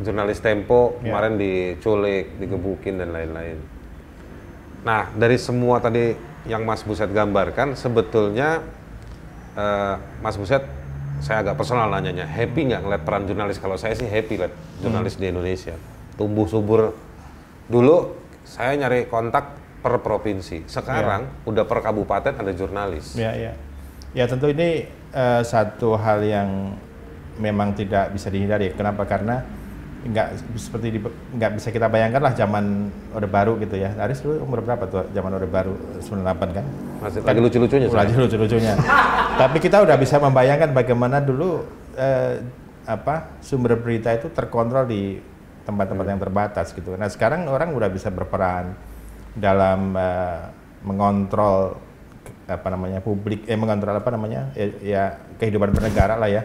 jurnalis 0.02 0.42
Tempo 0.42 0.98
yeah. 0.98 1.10
kemarin 1.10 1.34
diculik, 1.38 2.34
digebukin 2.38 2.98
dan 2.98 3.14
lain-lain. 3.14 3.58
Nah 4.86 5.10
dari 5.14 5.36
semua 5.36 5.82
tadi 5.82 6.14
yang 6.46 6.62
Mas 6.62 6.86
Buset 6.86 7.10
gambarkan 7.10 7.74
sebetulnya 7.74 8.62
uh, 9.58 9.98
Mas 10.22 10.38
Buset 10.38 10.62
saya 11.20 11.42
agak 11.42 11.56
personal 11.56 11.88
nanyanya 11.88 12.28
happy 12.28 12.70
nggak 12.70 12.80
ngeliat 12.84 13.02
peran 13.02 13.24
jurnalis 13.24 13.56
kalau 13.56 13.80
saya 13.80 13.96
sih 13.96 14.06
happy 14.06 14.36
lihat 14.36 14.52
jurnalis 14.84 15.16
hmm. 15.16 15.22
di 15.22 15.26
Indonesia 15.32 15.74
tumbuh 16.20 16.44
subur 16.44 16.92
dulu 17.66 18.14
saya 18.44 18.76
nyari 18.76 19.08
kontak 19.08 19.55
per 19.86 20.02
provinsi. 20.02 20.66
Sekarang 20.66 21.22
ya. 21.22 21.46
udah 21.46 21.64
per 21.70 21.78
kabupaten 21.78 22.34
ada 22.34 22.50
jurnalis. 22.50 23.14
Ya, 23.14 23.30
ya. 23.38 23.54
Ya 24.10 24.26
tentu 24.26 24.50
ini 24.50 24.90
uh, 25.14 25.46
satu 25.46 25.94
hal 25.94 26.26
yang 26.26 26.74
memang 27.38 27.78
tidak 27.78 28.10
bisa 28.10 28.26
dihindari. 28.26 28.74
Kenapa? 28.74 29.06
Karena 29.06 29.46
nggak 30.06 30.28
seperti 30.58 30.86
di, 30.94 30.98
nggak 31.34 31.58
bisa 31.58 31.68
kita 31.74 31.90
bayangkan 31.90 32.22
lah 32.22 32.32
zaman 32.34 32.90
Orde 33.14 33.30
Baru 33.30 33.58
gitu 33.62 33.78
ya. 33.78 33.94
Aris 33.98 34.22
dulu 34.22 34.42
umur 34.42 34.62
berapa 34.66 34.86
tuh 34.90 35.06
zaman 35.14 35.30
Orde 35.30 35.50
Baru 35.50 35.74
98 36.02 36.56
kan? 36.56 36.64
Masih 37.02 37.20
lagi 37.22 37.40
lucu-lucunya. 37.42 37.86
Lagi 37.90 38.14
lucu-lucunya. 38.14 38.74
Tapi 39.40 39.58
kita 39.62 39.82
udah 39.82 39.96
bisa 39.98 40.18
membayangkan 40.18 40.74
bagaimana 40.74 41.22
dulu 41.22 41.62
eh, 41.94 42.42
apa 42.86 43.38
sumber 43.42 43.78
berita 43.78 44.14
itu 44.14 44.30
terkontrol 44.30 44.86
di 44.86 45.18
tempat-tempat 45.66 46.06
yang 46.06 46.20
terbatas 46.22 46.70
gitu. 46.70 46.94
Nah 46.94 47.10
sekarang 47.10 47.50
orang 47.50 47.74
udah 47.74 47.90
bisa 47.90 48.08
berperan 48.14 48.78
dalam 49.36 49.92
uh, 49.92 50.50
mengontrol 50.82 51.76
apa 52.46 52.68
namanya 52.70 53.02
publik, 53.02 53.44
eh 53.44 53.58
mengontrol 53.58 53.98
apa 53.98 54.10
namanya 54.14 54.54
ya, 54.54 54.66
ya 54.80 55.02
kehidupan 55.36 55.74
bernegara 55.76 56.16
lah 56.16 56.30
ya. 56.30 56.42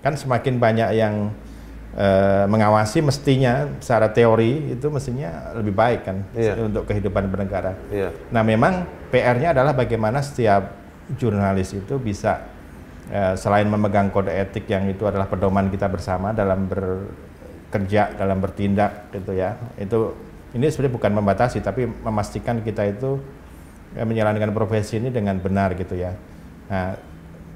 Kan 0.00 0.16
semakin 0.16 0.56
banyak 0.56 0.88
yang 0.96 1.34
uh, 1.96 2.44
mengawasi 2.46 3.02
mestinya 3.02 3.66
secara 3.82 4.12
teori 4.12 4.76
itu 4.78 4.86
mestinya 4.88 5.52
lebih 5.58 5.74
baik 5.74 6.00
kan 6.06 6.16
iya. 6.36 6.54
untuk 6.60 6.86
kehidupan 6.86 7.26
bernegara. 7.28 7.74
Iya. 7.90 8.14
Nah 8.30 8.42
memang 8.44 8.86
PR-nya 9.10 9.56
adalah 9.56 9.74
bagaimana 9.74 10.22
setiap 10.22 10.76
jurnalis 11.18 11.74
itu 11.74 11.98
bisa 11.98 12.46
uh, 13.10 13.34
selain 13.34 13.66
memegang 13.66 14.12
kode 14.14 14.30
etik 14.30 14.70
yang 14.70 14.86
itu 14.86 15.02
adalah 15.08 15.26
pedoman 15.26 15.66
kita 15.72 15.90
bersama 15.90 16.30
dalam 16.30 16.70
bekerja 16.70 18.14
dalam 18.14 18.38
bertindak 18.38 19.10
gitu 19.10 19.34
ya 19.34 19.58
itu 19.74 20.29
ini 20.56 20.66
sebenarnya 20.66 20.94
bukan 20.96 21.12
membatasi 21.14 21.62
tapi 21.62 21.86
memastikan 21.86 22.58
kita 22.64 22.86
itu 22.90 23.22
eh, 23.94 24.06
menjalankan 24.06 24.50
profesi 24.50 24.98
ini 24.98 25.08
dengan 25.14 25.38
benar 25.38 25.74
gitu 25.78 25.94
ya. 25.94 26.14
Nah, 26.70 27.10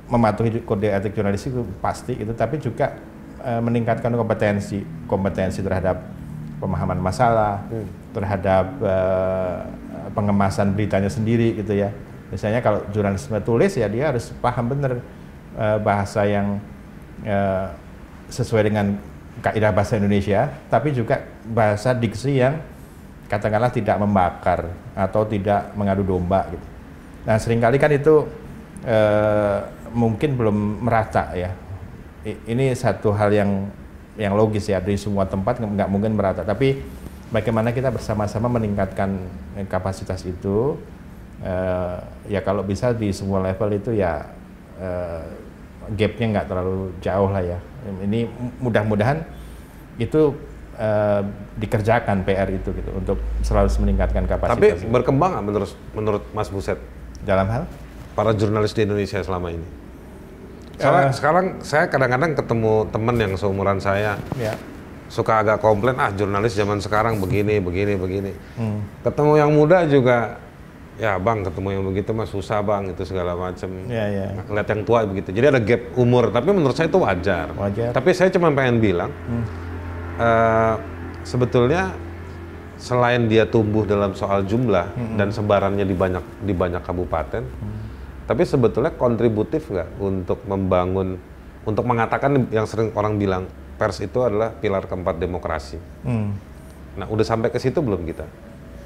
mematuhi 0.09 0.61
kode 0.63 0.89
etik 0.93 1.17
jurnalistik 1.17 1.57
itu 1.57 1.65
pasti 1.81 2.13
itu 2.13 2.33
tapi 2.37 2.61
juga 2.61 2.93
e, 3.41 3.53
meningkatkan 3.61 4.13
kompetensi 4.13 4.85
kompetensi 5.09 5.65
terhadap 5.65 6.01
pemahaman 6.61 7.01
masalah, 7.01 7.65
hmm. 7.73 8.13
terhadap 8.13 8.67
e, 8.85 8.97
pengemasan 10.13 10.77
beritanya 10.77 11.09
sendiri 11.09 11.57
gitu 11.57 11.73
ya. 11.77 11.89
Misalnya 12.29 12.61
kalau 12.61 12.85
jurnalisme 12.93 13.37
tulis 13.45 13.73
ya 13.77 13.89
dia 13.89 14.13
harus 14.13 14.29
paham 14.45 14.77
benar 14.77 15.01
e, 15.57 15.67
bahasa 15.81 16.29
yang 16.29 16.61
e, 17.25 17.37
sesuai 18.29 18.69
dengan 18.69 18.97
kaidah 19.41 19.73
bahasa 19.73 19.97
Indonesia, 19.97 20.53
tapi 20.69 20.93
juga 20.93 21.25
bahasa 21.49 21.97
diksi 21.97 22.45
yang 22.45 22.61
katakanlah 23.35 23.75
tidak 23.75 23.99
membakar 23.99 24.71
atau 24.95 25.27
tidak 25.27 25.75
mengadu 25.75 26.07
domba 26.07 26.47
gitu. 26.55 26.67
Nah 27.27 27.37
sering 27.43 27.59
kali 27.59 27.83
kan 27.83 27.91
itu 27.91 28.31
e, 28.87 28.99
mungkin 29.91 30.39
belum 30.39 30.87
merata 30.87 31.35
ya. 31.35 31.51
I, 32.23 32.39
ini 32.47 32.71
satu 32.79 33.11
hal 33.11 33.35
yang 33.35 33.51
yang 34.15 34.39
logis 34.39 34.71
ya 34.71 34.79
di 34.79 34.95
semua 34.95 35.27
tempat 35.27 35.59
nggak 35.59 35.91
mungkin 35.91 36.15
merata. 36.15 36.47
Tapi 36.47 36.79
bagaimana 37.35 37.75
kita 37.75 37.91
bersama-sama 37.91 38.47
meningkatkan 38.47 39.19
kapasitas 39.67 40.23
itu 40.23 40.79
e, 41.43 41.55
ya 42.31 42.39
kalau 42.47 42.63
bisa 42.63 42.95
di 42.95 43.11
semua 43.11 43.43
level 43.43 43.75
itu 43.75 43.91
ya 43.99 44.31
e, 44.79 44.89
gapnya 45.99 46.39
nggak 46.39 46.47
terlalu 46.47 46.95
jauh 47.03 47.29
lah 47.35 47.43
ya. 47.43 47.59
Ini 47.85 48.31
mudah-mudahan 48.63 49.27
itu 49.99 50.54
uh, 50.79 51.23
dikerjakan 51.59 52.27
PR 52.27 52.49
itu 52.51 52.71
gitu 52.75 52.91
untuk 52.95 53.19
selalu 53.43 53.71
meningkatkan 53.83 54.25
kapasitas. 54.27 54.59
Tapi 54.59 54.69
itu. 54.75 54.91
berkembang 54.91 55.39
nggak 55.39 55.45
menurut 55.45 55.71
menurut 55.95 56.23
Mas 56.35 56.49
Buset 56.51 56.79
dalam 57.23 57.47
hal 57.51 57.65
para 58.15 58.35
jurnalis 58.35 58.75
di 58.75 58.87
Indonesia 58.87 59.23
selama 59.23 59.55
ini? 59.55 59.67
Sekarang, 60.75 61.07
uh, 61.07 61.15
sekarang 61.15 61.47
saya 61.63 61.85
kadang-kadang 61.87 62.35
ketemu 62.35 62.73
teman 62.91 63.17
yang 63.17 63.33
seumuran 63.39 63.79
saya, 63.79 64.19
ya. 64.35 64.59
suka 65.07 65.47
agak 65.47 65.63
komplain 65.63 65.95
ah 66.03 66.11
jurnalis 66.11 66.59
zaman 66.59 66.83
sekarang 66.83 67.23
begini 67.23 67.63
begini 67.63 67.95
begini. 67.95 68.33
Hmm. 68.59 68.83
Ketemu 69.07 69.33
yang 69.39 69.51
muda 69.55 69.87
juga 69.87 70.43
ya 70.95 71.19
bang 71.19 71.43
ketemu 71.43 71.69
yang 71.75 71.85
begitu 71.91 72.11
mah 72.15 72.27
susah 72.27 72.63
bang 72.63 72.95
itu 72.95 73.03
segala 73.03 73.35
macam 73.35 73.67
ya, 73.91 74.07
ya. 74.07 74.31
ngeliat 74.47 74.69
yang 74.71 74.83
tua 74.87 75.03
begitu 75.03 75.35
jadi 75.35 75.51
ada 75.51 75.59
gap 75.59 75.91
umur 75.99 76.31
tapi 76.31 76.55
menurut 76.55 76.71
saya 76.71 76.87
itu 76.87 77.03
wajar, 77.03 77.51
wajar. 77.51 77.91
tapi 77.91 78.15
saya 78.15 78.31
cuma 78.31 78.55
pengen 78.55 78.79
bilang 78.79 79.11
hmm 79.11 79.64
uh, 80.19 80.75
sebetulnya 81.27 81.95
selain 82.75 83.31
dia 83.31 83.47
tumbuh 83.47 83.87
dalam 83.87 84.13
soal 84.13 84.45
jumlah 84.45 84.93
hmm. 84.93 85.17
dan 85.17 85.31
sebarannya 85.31 85.87
di 85.87 85.95
banyak 85.97 86.25
di 86.43 86.53
banyak 86.53 86.83
kabupaten, 86.83 87.43
hmm. 87.47 87.81
tapi 88.27 88.43
sebetulnya 88.45 88.93
kontributif 88.95 89.71
nggak 89.71 90.01
untuk 90.03 90.43
membangun, 90.45 91.17
untuk 91.65 91.85
mengatakan 91.87 92.51
yang 92.51 92.67
sering 92.67 92.91
orang 92.99 93.17
bilang 93.17 93.47
pers 93.79 94.03
itu 94.03 94.23
adalah 94.23 94.55
pilar 94.55 94.87
keempat 94.87 95.17
demokrasi. 95.19 95.79
Hmm. 96.05 96.35
Nah, 96.95 97.07
udah 97.11 97.27
sampai 97.27 97.51
ke 97.51 97.59
situ 97.59 97.83
belum 97.83 98.07
kita? 98.07 98.27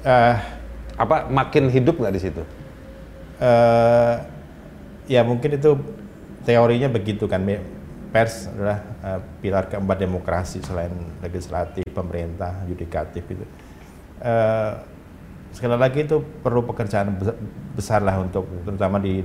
Uh, 0.01 0.37
Apa 0.99 1.31
makin 1.31 1.69
hidup 1.71 2.01
nggak 2.01 2.13
di 2.13 2.21
situ? 2.21 2.41
Uh, 3.39 4.19
ya 5.07 5.23
mungkin 5.23 5.55
itu 5.55 5.79
teorinya 6.43 6.91
begitu 6.91 7.23
kan 7.23 7.39
pers 8.09 8.49
adalah 8.49 8.79
uh, 9.05 9.19
pilar 9.39 9.69
keempat 9.69 9.97
demokrasi 10.01 10.65
selain 10.65 10.91
legislatif, 11.21 11.85
pemerintah, 11.93 12.65
yudikatif 12.65 13.21
itu. 13.29 13.45
Uh, 14.19 14.81
sekali 15.53 15.77
lagi 15.77 16.05
itu 16.05 16.21
perlu 16.41 16.65
pekerjaan 16.65 17.13
besar 17.73 18.01
lah 18.01 18.21
untuk 18.21 18.45
terutama 18.65 18.97
di 19.01 19.21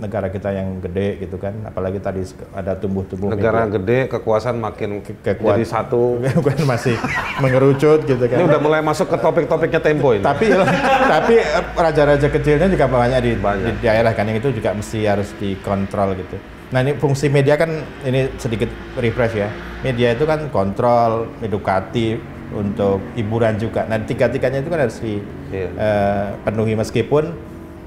negara 0.00 0.26
kita 0.32 0.50
yang 0.50 0.80
gede 0.82 1.22
gitu 1.22 1.36
kan. 1.38 1.54
Apalagi 1.68 2.02
tadi 2.02 2.24
ada 2.56 2.74
tumbuh-tumbuh 2.74 3.36
negara 3.36 3.68
media. 3.68 3.74
gede 3.78 3.98
kekuasaan 4.10 4.58
makin 4.58 5.04
Ke 5.04 5.14
kekuatan, 5.36 5.62
jadi 5.62 5.64
satu. 5.68 6.18
masih 6.72 6.96
mengerucut 7.38 8.02
gitu 8.08 8.24
kan. 8.26 8.36
Ini 8.40 8.44
udah 8.48 8.60
mulai 8.64 8.80
masuk 8.82 9.12
ke 9.12 9.16
topik-topiknya 9.20 9.80
tempo 9.84 10.16
ini. 10.16 10.24
Tapi 10.24 10.50
tapi 11.14 11.34
eh, 11.38 11.64
raja-raja 11.76 12.26
kecilnya 12.32 12.66
juga 12.66 12.88
banyak 12.88 13.20
di, 13.22 13.32
banyak. 13.38 13.78
di 13.78 13.84
daerah 13.84 14.10
kan 14.16 14.26
yang 14.26 14.40
itu 14.40 14.50
juga 14.50 14.74
mesti 14.74 15.04
harus 15.06 15.30
dikontrol 15.38 16.16
gitu 16.18 16.61
Nah 16.72 16.80
ini 16.80 16.96
fungsi 16.96 17.28
media 17.28 17.60
kan 17.60 17.84
ini 18.02 18.32
sedikit 18.40 18.68
refresh 18.96 19.36
ya. 19.36 19.48
Media 19.84 20.16
itu 20.16 20.24
kan 20.24 20.48
kontrol, 20.48 21.28
edukatif, 21.44 22.18
untuk 22.52 23.00
hiburan 23.16 23.56
juga. 23.56 23.88
Nah 23.88 23.98
tiga-tiganya 24.04 24.60
itu 24.60 24.70
kan 24.70 24.80
harus 24.84 24.98
dipenuhi 25.00 26.72
iya. 26.72 26.76
uh, 26.76 26.80
meskipun 26.84 27.24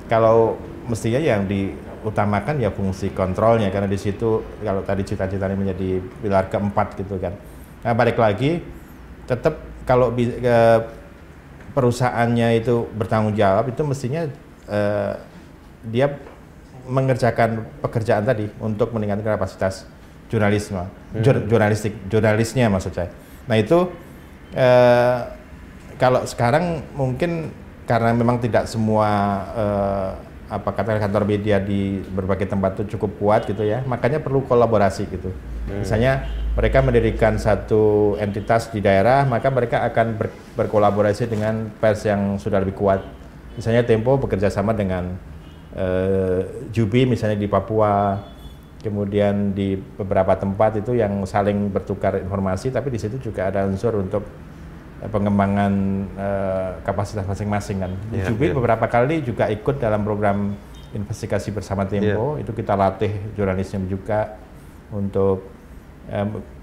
kalau 0.10 0.58
mestinya 0.86 1.21
yang 1.21 1.45
diutamakan 1.45 2.62
ya 2.62 2.69
fungsi 2.74 3.13
kontrolnya 3.13 3.69
karena 3.69 3.89
di 3.89 3.98
situ 3.98 4.41
kalau 4.62 4.82
tadi 4.86 5.06
cita-citanya 5.06 5.58
menjadi 5.58 6.02
pilar 6.21 6.50
keempat 6.50 6.98
gitu 6.98 7.21
kan. 7.21 7.34
Nah 7.86 7.93
balik 7.93 8.17
lagi 8.17 8.62
tetap 9.30 9.62
kalau 9.86 10.13
uh, 10.13 10.80
perusahaannya 11.78 12.62
itu 12.62 12.89
bertanggung 12.98 13.38
jawab 13.38 13.69
itu 13.69 13.82
mestinya 13.86 14.26
uh, 14.69 15.13
dia 15.86 16.10
mengerjakan 16.86 17.65
pekerjaan 17.82 18.24
tadi 18.26 18.50
untuk 18.62 18.93
meningkatkan 18.93 19.38
kapasitas 19.38 19.89
jurnalisme, 20.30 20.86
hmm. 20.86 21.21
jur, 21.21 21.36
jurnalistik, 21.45 21.93
jurnalisnya 22.10 22.69
maksud 22.69 22.93
saya. 22.93 23.10
Nah 23.45 23.58
itu 23.58 23.89
eh, 24.54 25.19
kalau 26.02 26.26
sekarang 26.26 26.82
mungkin 26.98 27.54
karena 27.86 28.13
memang 28.13 28.41
tidak 28.41 28.65
semua 28.65 29.10
eh, 29.54 30.12
apa 30.45 30.69
kata 30.78 31.02
kantor 31.02 31.26
media 31.26 31.58
di 31.58 32.06
berbagai 32.06 32.45
tempat 32.45 32.78
itu 32.78 32.98
cukup 32.98 33.12
kuat 33.17 33.41
gitu 33.50 33.65
ya, 33.65 33.82
makanya 33.86 34.21
perlu 34.21 34.45
kolaborasi 34.45 35.10
gitu. 35.10 35.34
Hmm. 35.65 35.82
Misalnya 35.82 36.30
mereka 36.54 36.86
mendirikan 36.86 37.41
satu 37.41 38.13
entitas 38.21 38.69
di 38.69 38.80
daerah, 38.80 39.26
maka 39.26 39.50
mereka 39.50 39.82
akan 39.89 40.15
ber, 40.15 40.30
berkolaborasi 40.54 41.26
dengan 41.26 41.74
pers 41.82 42.06
yang 42.06 42.38
sudah 42.38 42.62
lebih 42.62 42.78
kuat. 42.78 43.02
Misalnya 43.58 43.82
Tempo 43.88 44.19
bekerja 44.21 44.54
sama 44.54 44.76
dengan 44.76 45.17
uh, 45.75 46.41
Jubi 46.71 47.05
misalnya 47.05 47.38
di 47.39 47.47
Papua, 47.47 48.19
kemudian 48.81 49.51
di 49.53 49.75
beberapa 49.75 50.35
tempat 50.38 50.81
itu 50.81 50.95
yang 50.97 51.23
saling 51.27 51.69
bertukar 51.69 52.19
informasi, 52.21 52.71
tapi 52.71 52.93
di 52.93 52.99
situ 53.01 53.17
juga 53.19 53.49
ada 53.49 53.65
unsur 53.65 53.97
untuk 53.97 54.21
eh, 55.01 55.09
pengembangan 55.09 55.73
uh, 56.13 56.69
kapasitas 56.85 57.25
masing-masing 57.25 57.81
kan. 57.81 57.91
Yeah, 58.13 58.29
Jubi 58.29 58.51
yeah. 58.51 58.55
beberapa 58.55 58.85
kali 58.85 59.25
juga 59.25 59.49
ikut 59.49 59.81
dalam 59.81 60.05
program 60.05 60.53
investigasi 60.93 61.51
bersama 61.51 61.83
Tempo, 61.89 62.38
yeah. 62.38 62.43
itu 62.45 62.51
kita 62.53 62.77
latih 62.77 63.11
jurnalisnya 63.33 63.83
juga 63.89 64.38
untuk 64.93 65.51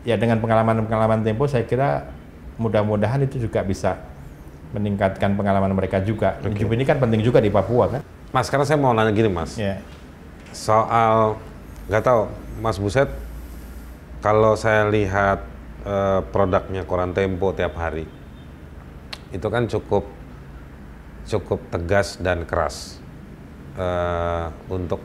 ya 0.06 0.14
dengan 0.14 0.38
pengalaman-pengalaman 0.38 1.26
Tempo 1.26 1.50
saya 1.50 1.66
kira 1.66 2.06
mudah-mudahan 2.62 3.26
itu 3.26 3.42
juga 3.42 3.66
bisa 3.66 3.98
meningkatkan 4.72 5.36
pengalaman 5.36 5.74
mereka 5.76 6.00
juga. 6.00 6.40
Okay. 6.40 6.64
Jubi 6.64 6.80
ini 6.80 6.86
kan 6.88 6.96
penting 7.02 7.20
juga 7.20 7.42
di 7.42 7.52
Papua 7.52 7.98
kan. 7.98 8.02
Mas, 8.32 8.48
sekarang 8.48 8.64
saya 8.64 8.80
mau 8.80 8.96
nanya 8.96 9.12
gini, 9.12 9.28
Mas. 9.28 9.60
Yeah. 9.60 9.84
Soal 10.56 11.36
nggak 11.92 12.00
tahu, 12.00 12.32
Mas 12.64 12.80
Buset, 12.80 13.12
kalau 14.24 14.56
saya 14.56 14.88
lihat 14.88 15.44
uh, 15.84 16.24
produknya 16.32 16.88
koran 16.88 17.12
Tempo 17.12 17.52
tiap 17.52 17.76
hari, 17.76 18.08
itu 19.36 19.46
kan 19.52 19.68
cukup 19.68 20.08
cukup 21.28 21.60
tegas 21.70 22.18
dan 22.18 22.48
keras 22.48 22.98
uh, 23.76 24.48
untuk 24.72 24.98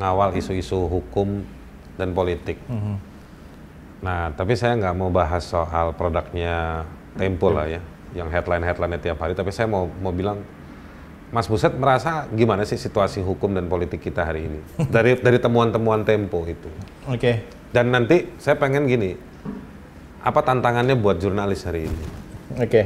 ngawal 0.00 0.32
isu-isu 0.32 0.88
hukum 0.88 1.44
dan 2.00 2.16
politik. 2.16 2.56
Mm 2.64 2.80
-hmm. 2.80 2.96
Nah, 4.00 4.32
tapi 4.32 4.56
saya 4.56 4.80
nggak 4.80 4.96
mau 4.96 5.12
bahas 5.12 5.44
soal 5.44 5.92
produknya 5.92 6.88
Tempo 7.20 7.52
lah 7.52 7.68
ya, 7.68 7.82
yang 8.16 8.32
headline-headline 8.32 8.96
tiap 9.02 9.20
hari. 9.20 9.36
Tapi 9.36 9.52
saya 9.52 9.68
mau 9.68 9.90
mau 10.00 10.14
bilang, 10.14 10.40
Mas 11.30 11.46
Buset 11.46 11.70
merasa 11.78 12.26
gimana 12.34 12.66
sih 12.66 12.74
situasi 12.74 13.22
hukum 13.22 13.54
dan 13.54 13.70
politik 13.70 14.02
kita 14.02 14.26
hari 14.26 14.50
ini 14.50 14.60
dari 14.94 15.14
dari 15.14 15.38
temuan-temuan 15.38 16.02
Tempo 16.02 16.42
itu. 16.46 16.66
Oke. 17.06 17.18
Okay. 17.18 17.34
Dan 17.70 17.94
nanti 17.94 18.26
saya 18.42 18.58
pengen 18.58 18.90
gini, 18.90 19.14
apa 20.26 20.42
tantangannya 20.42 20.98
buat 20.98 21.22
jurnalis 21.22 21.62
hari 21.62 21.86
ini? 21.86 22.04
Oke. 22.58 22.66
Okay. 22.66 22.84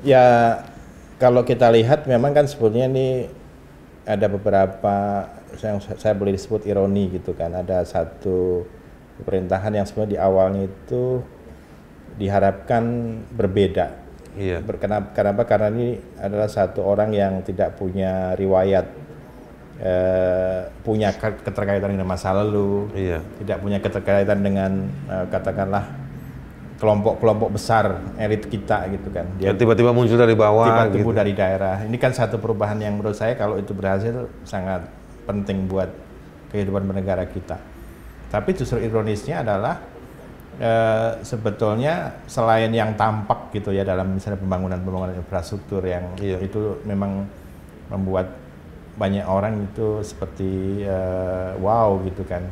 Ya 0.00 0.24
kalau 1.20 1.44
kita 1.44 1.68
lihat 1.68 2.08
memang 2.08 2.32
kan 2.32 2.48
sebetulnya 2.48 2.88
ini 2.88 3.28
ada 4.08 4.32
beberapa 4.32 5.28
yang 5.60 5.76
saya 5.84 6.16
boleh 6.16 6.32
disebut 6.32 6.64
ironi 6.64 7.20
gitu 7.20 7.36
kan. 7.36 7.52
Ada 7.52 7.84
satu 7.84 8.64
pemerintahan 9.20 9.76
yang 9.76 9.84
sebenarnya 9.84 10.12
di 10.16 10.18
awalnya 10.18 10.62
itu 10.72 11.20
diharapkan 12.16 12.84
berbeda. 13.36 14.07
Iya. 14.38 14.62
Kenapa? 14.62 15.10
Kenapa? 15.10 15.42
Karena 15.42 15.68
ini 15.74 15.98
adalah 16.14 16.46
satu 16.46 16.86
orang 16.86 17.10
yang 17.10 17.42
tidak 17.42 17.74
punya 17.74 18.38
riwayat, 18.38 18.86
eh, 19.82 20.70
punya 20.86 21.10
keterkaitan 21.18 21.90
dengan 21.98 22.06
masa 22.06 22.30
lalu, 22.30 22.86
iya. 22.94 23.18
tidak 23.42 23.58
punya 23.58 23.82
keterkaitan 23.82 24.38
dengan 24.38 24.86
eh, 25.10 25.26
katakanlah 25.26 25.84
kelompok-kelompok 26.78 27.58
besar 27.58 27.98
elit 28.22 28.46
kita 28.46 28.86
gitu 28.94 29.10
kan. 29.10 29.26
Dia 29.42 29.50
tiba-tiba 29.50 29.90
muncul 29.90 30.14
dari 30.14 30.38
bawah, 30.38 30.86
tiba-tiba 30.86 31.10
gitu. 31.10 31.18
dari 31.18 31.32
daerah. 31.34 31.82
Ini 31.82 31.96
kan 31.98 32.14
satu 32.14 32.38
perubahan 32.38 32.78
yang 32.78 32.94
menurut 32.94 33.18
saya 33.18 33.34
kalau 33.34 33.58
itu 33.58 33.74
berhasil 33.74 34.30
sangat 34.46 34.86
penting 35.26 35.66
buat 35.66 35.90
kehidupan 36.54 36.86
bernegara 36.86 37.26
kita. 37.26 37.58
Tapi 38.30 38.54
justru 38.54 38.78
ironisnya 38.78 39.42
adalah 39.42 39.97
e, 40.58 40.72
sebetulnya 41.22 42.18
selain 42.26 42.70
yang 42.74 42.92
tampak 42.98 43.54
gitu 43.54 43.70
ya 43.70 43.86
dalam 43.86 44.18
misalnya 44.18 44.42
pembangunan-pembangunan 44.42 45.16
infrastruktur 45.16 45.80
yang 45.86 46.04
iya. 46.18 46.38
itu 46.42 46.82
memang 46.84 47.24
membuat 47.88 48.34
banyak 48.98 49.24
orang 49.24 49.70
itu 49.70 50.02
seperti 50.02 50.82
e, 50.84 50.98
wow 51.62 52.02
gitu 52.02 52.26
kan. 52.26 52.42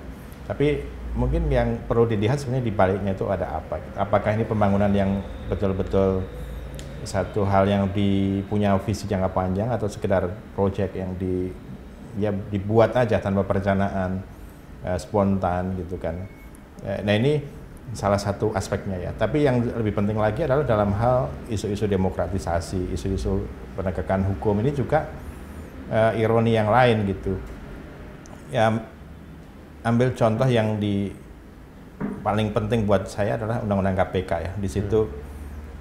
Tapi 0.47 0.87
mungkin 1.19 1.51
yang 1.51 1.83
perlu 1.91 2.07
dilihat 2.07 2.39
sebenarnya 2.39 2.65
di 2.71 2.75
baliknya 2.75 3.13
itu 3.19 3.27
ada 3.27 3.59
apa? 3.59 3.83
Apakah 3.99 4.39
ini 4.39 4.47
pembangunan 4.47 4.91
yang 4.95 5.21
betul-betul 5.51 6.23
satu 7.03 7.47
hal 7.47 7.67
yang 7.67 7.91
dipunya 7.91 8.75
visi 8.83 9.07
jangka 9.07 9.31
panjang 9.31 9.71
atau 9.71 9.87
sekedar 9.87 10.27
proyek 10.55 10.95
yang 10.95 11.15
di 11.19 11.51
ya 12.17 12.33
dibuat 12.33 12.97
aja 12.97 13.21
tanpa 13.21 13.45
perencanaan 13.45 14.25
uh, 14.83 14.99
spontan 14.99 15.77
gitu 15.77 16.01
kan. 16.01 16.27
Nah 16.83 17.15
ini 17.17 17.41
salah 17.95 18.19
satu 18.19 18.51
aspeknya 18.57 18.99
ya. 18.99 19.11
Tapi 19.15 19.47
yang 19.47 19.63
lebih 19.63 19.95
penting 19.95 20.19
lagi 20.19 20.43
adalah 20.43 20.67
dalam 20.67 20.91
hal 20.97 21.31
isu-isu 21.47 21.87
demokratisasi, 21.87 22.95
isu-isu 22.95 23.47
penegakan 23.79 24.27
hukum 24.35 24.59
ini 24.63 24.75
juga 24.75 25.07
uh, 25.91 26.13
ironi 26.19 26.57
yang 26.57 26.71
lain 26.71 27.07
gitu. 27.07 27.39
Ya 28.51 28.73
ambil 29.87 30.11
contoh 30.19 30.47
yang 30.51 30.83
di 30.83 31.15
paling 32.27 32.51
penting 32.51 32.85
buat 32.85 33.07
saya 33.07 33.39
adalah 33.39 33.63
undang-undang 33.63 33.95
KPK 33.95 34.31
ya. 34.43 34.53
Di 34.59 34.69
situ 34.69 35.07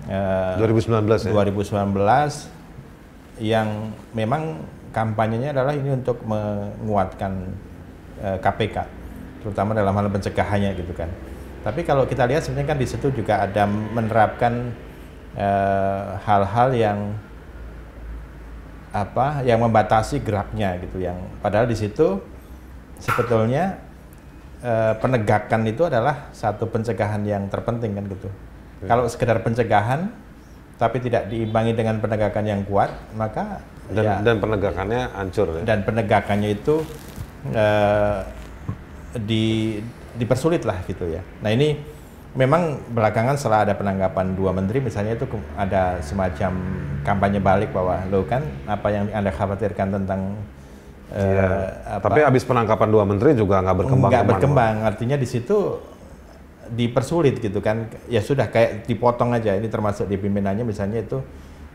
hmm. 0.09 0.59
uh, 0.59 0.61
2019 0.61 1.29
ya. 1.29 1.33
2019 1.33 3.41
yang 3.41 3.91
memang 4.15 4.63
kampanyenya 4.95 5.51
adalah 5.51 5.75
ini 5.75 5.91
untuk 5.91 6.23
menguatkan 6.23 7.51
Eh, 8.15 8.39
KPK, 8.39 8.77
terutama 9.43 9.75
dalam 9.75 9.91
hal 9.91 10.07
pencegahannya 10.07 10.71
gitu 10.79 10.95
kan. 10.95 11.11
Tapi 11.65 11.81
kalau 11.81 12.05
kita 12.05 12.29
lihat 12.29 12.45
sebenarnya 12.45 12.77
kan 12.77 12.79
di 12.79 12.85
situ 12.85 13.09
juga 13.09 13.41
ada 13.41 13.65
menerapkan 13.65 14.69
eh, 15.33 16.05
hal-hal 16.21 16.69
uh, 16.69 16.77
yang 16.77 16.99
apa 18.95 19.43
yang 19.43 19.59
membatasi 19.59 20.23
geraknya 20.23 20.79
gitu 20.79 21.03
yang 21.03 21.19
padahal 21.43 21.67
di 21.67 21.75
situ 21.75 22.23
sebetulnya 22.95 23.75
uh, 24.63 24.95
penegakan 24.95 25.67
itu 25.67 25.83
adalah 25.83 26.31
satu 26.31 26.71
pencegahan 26.71 27.19
yang 27.27 27.51
terpenting 27.51 27.91
kan 27.91 28.07
gitu. 28.07 28.31
Hmm. 28.31 28.87
Kalau 28.87 29.03
sekedar 29.11 29.43
pencegahan 29.43 30.07
tapi 30.79 31.03
tidak 31.03 31.27
diimbangi 31.27 31.75
dengan 31.75 31.99
penegakan 31.99 32.47
yang 32.47 32.61
kuat 32.63 32.87
maka 33.19 33.59
dan, 33.91 34.03
ya, 34.03 34.15
dan 34.23 34.39
penegakannya 34.39 35.01
hancur 35.11 35.47
ya. 35.59 35.63
Dan 35.67 35.83
penegakannya 35.83 36.49
itu 36.55 36.87
uh, 37.51 38.23
di 39.19 39.79
dipersulit 40.15 40.63
lah 40.63 40.79
gitu 40.87 41.05
ya. 41.11 41.21
Nah 41.43 41.51
ini 41.51 41.77
memang 42.35 42.83
belakangan 42.91 43.39
setelah 43.39 43.63
ada 43.63 43.73
penanggapan 43.79 44.35
dua 44.35 44.51
menteri 44.51 44.83
misalnya 44.83 45.15
itu 45.15 45.23
ada 45.55 46.03
semacam 46.03 46.51
kampanye 47.07 47.39
balik 47.39 47.71
bahwa 47.71 48.03
lo 48.11 48.27
kan 48.27 48.43
apa 48.67 48.87
yang 48.91 49.07
anda 49.15 49.31
khawatirkan 49.31 49.87
tentang 49.93 50.35
uh, 51.15 51.95
apa, 51.95 52.11
tapi 52.11 52.27
habis 52.27 52.43
penangkapan 52.43 52.89
dua 52.91 53.07
menteri 53.07 53.39
juga 53.39 53.63
nggak 53.63 53.77
berkembang 53.85 54.09
nggak 54.11 54.27
berkembang. 54.27 54.75
Artinya 54.83 55.15
di 55.15 55.27
situ 55.29 55.79
dipersulit 56.65 57.39
gitu 57.39 57.63
kan. 57.63 57.87
Ya 58.11 58.19
sudah 58.19 58.51
kayak 58.51 58.83
dipotong 58.89 59.31
aja. 59.31 59.55
Ini 59.55 59.69
termasuk 59.71 60.09
di 60.09 60.19
pimpinannya 60.19 60.67
misalnya 60.67 61.05
itu 61.05 61.23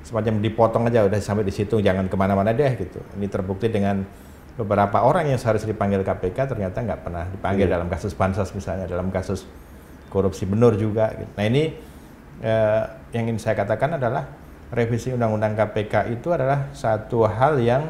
semacam 0.04 0.44
dipotong 0.44 0.92
aja. 0.92 1.08
Udah 1.08 1.20
sampai 1.24 1.46
di 1.46 1.54
situ 1.54 1.80
jangan 1.80 2.10
ke 2.10 2.16
mana-mana 2.20 2.52
deh 2.52 2.74
gitu. 2.76 3.00
Ini 3.16 3.30
terbukti 3.32 3.72
dengan 3.72 4.04
beberapa 4.60 5.00
orang 5.00 5.32
yang 5.32 5.40
seharusnya 5.40 5.72
dipanggil 5.72 6.04
KPK 6.04 6.52
ternyata 6.52 6.84
nggak 6.84 7.00
pernah 7.00 7.24
dipanggil 7.32 7.64
hmm. 7.64 7.74
dalam 7.80 7.88
kasus 7.88 8.12
bansos 8.12 8.52
misalnya 8.52 8.84
dalam 8.84 9.08
kasus 9.08 9.48
korupsi 10.12 10.44
benur 10.44 10.76
juga. 10.76 11.16
Gitu. 11.16 11.32
Nah 11.32 11.44
ini 11.48 11.72
eh, 12.44 12.82
yang 13.16 13.24
ingin 13.32 13.40
saya 13.40 13.56
katakan 13.56 13.96
adalah 13.96 14.28
revisi 14.68 15.16
undang-undang 15.16 15.56
KPK 15.56 16.12
itu 16.12 16.28
adalah 16.28 16.68
satu 16.76 17.24
hal 17.24 17.56
yang 17.64 17.88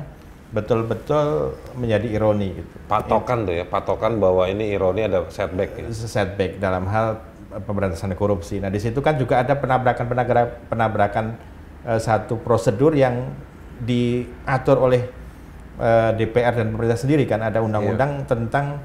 betul-betul 0.51 1.59
menjadi 1.75 2.07
ironi 2.07 2.55
gitu. 2.55 2.75
Patokan 2.87 3.47
tuh 3.47 3.55
ya, 3.55 3.65
patokan 3.67 4.19
bahwa 4.19 4.47
ini 4.47 4.75
ironi 4.75 5.07
ada 5.07 5.27
setback 5.31 5.75
ya. 5.79 5.87
Setback 5.91 6.59
dalam 6.59 6.87
hal 6.87 7.23
pemberantasan 7.51 8.15
korupsi. 8.15 8.63
Nah, 8.63 8.71
di 8.71 8.79
situ 8.79 8.99
kan 9.03 9.19
juga 9.19 9.43
ada 9.43 9.59
penabrakan-penabrakan 9.59 10.71
penabrakan 10.71 11.27
uh, 11.87 11.99
satu 11.99 12.39
prosedur 12.39 12.95
yang 12.95 13.31
diatur 13.83 14.79
oleh 14.79 15.20
uh, 15.79 16.11
eh, 16.11 16.11
DPR 16.23 16.55
dan 16.59 16.75
pemerintah 16.75 16.99
sendiri 16.99 17.25
kan 17.27 17.43
ada 17.43 17.63
undang-undang 17.63 18.23
yeah. 18.23 18.27
tentang 18.27 18.79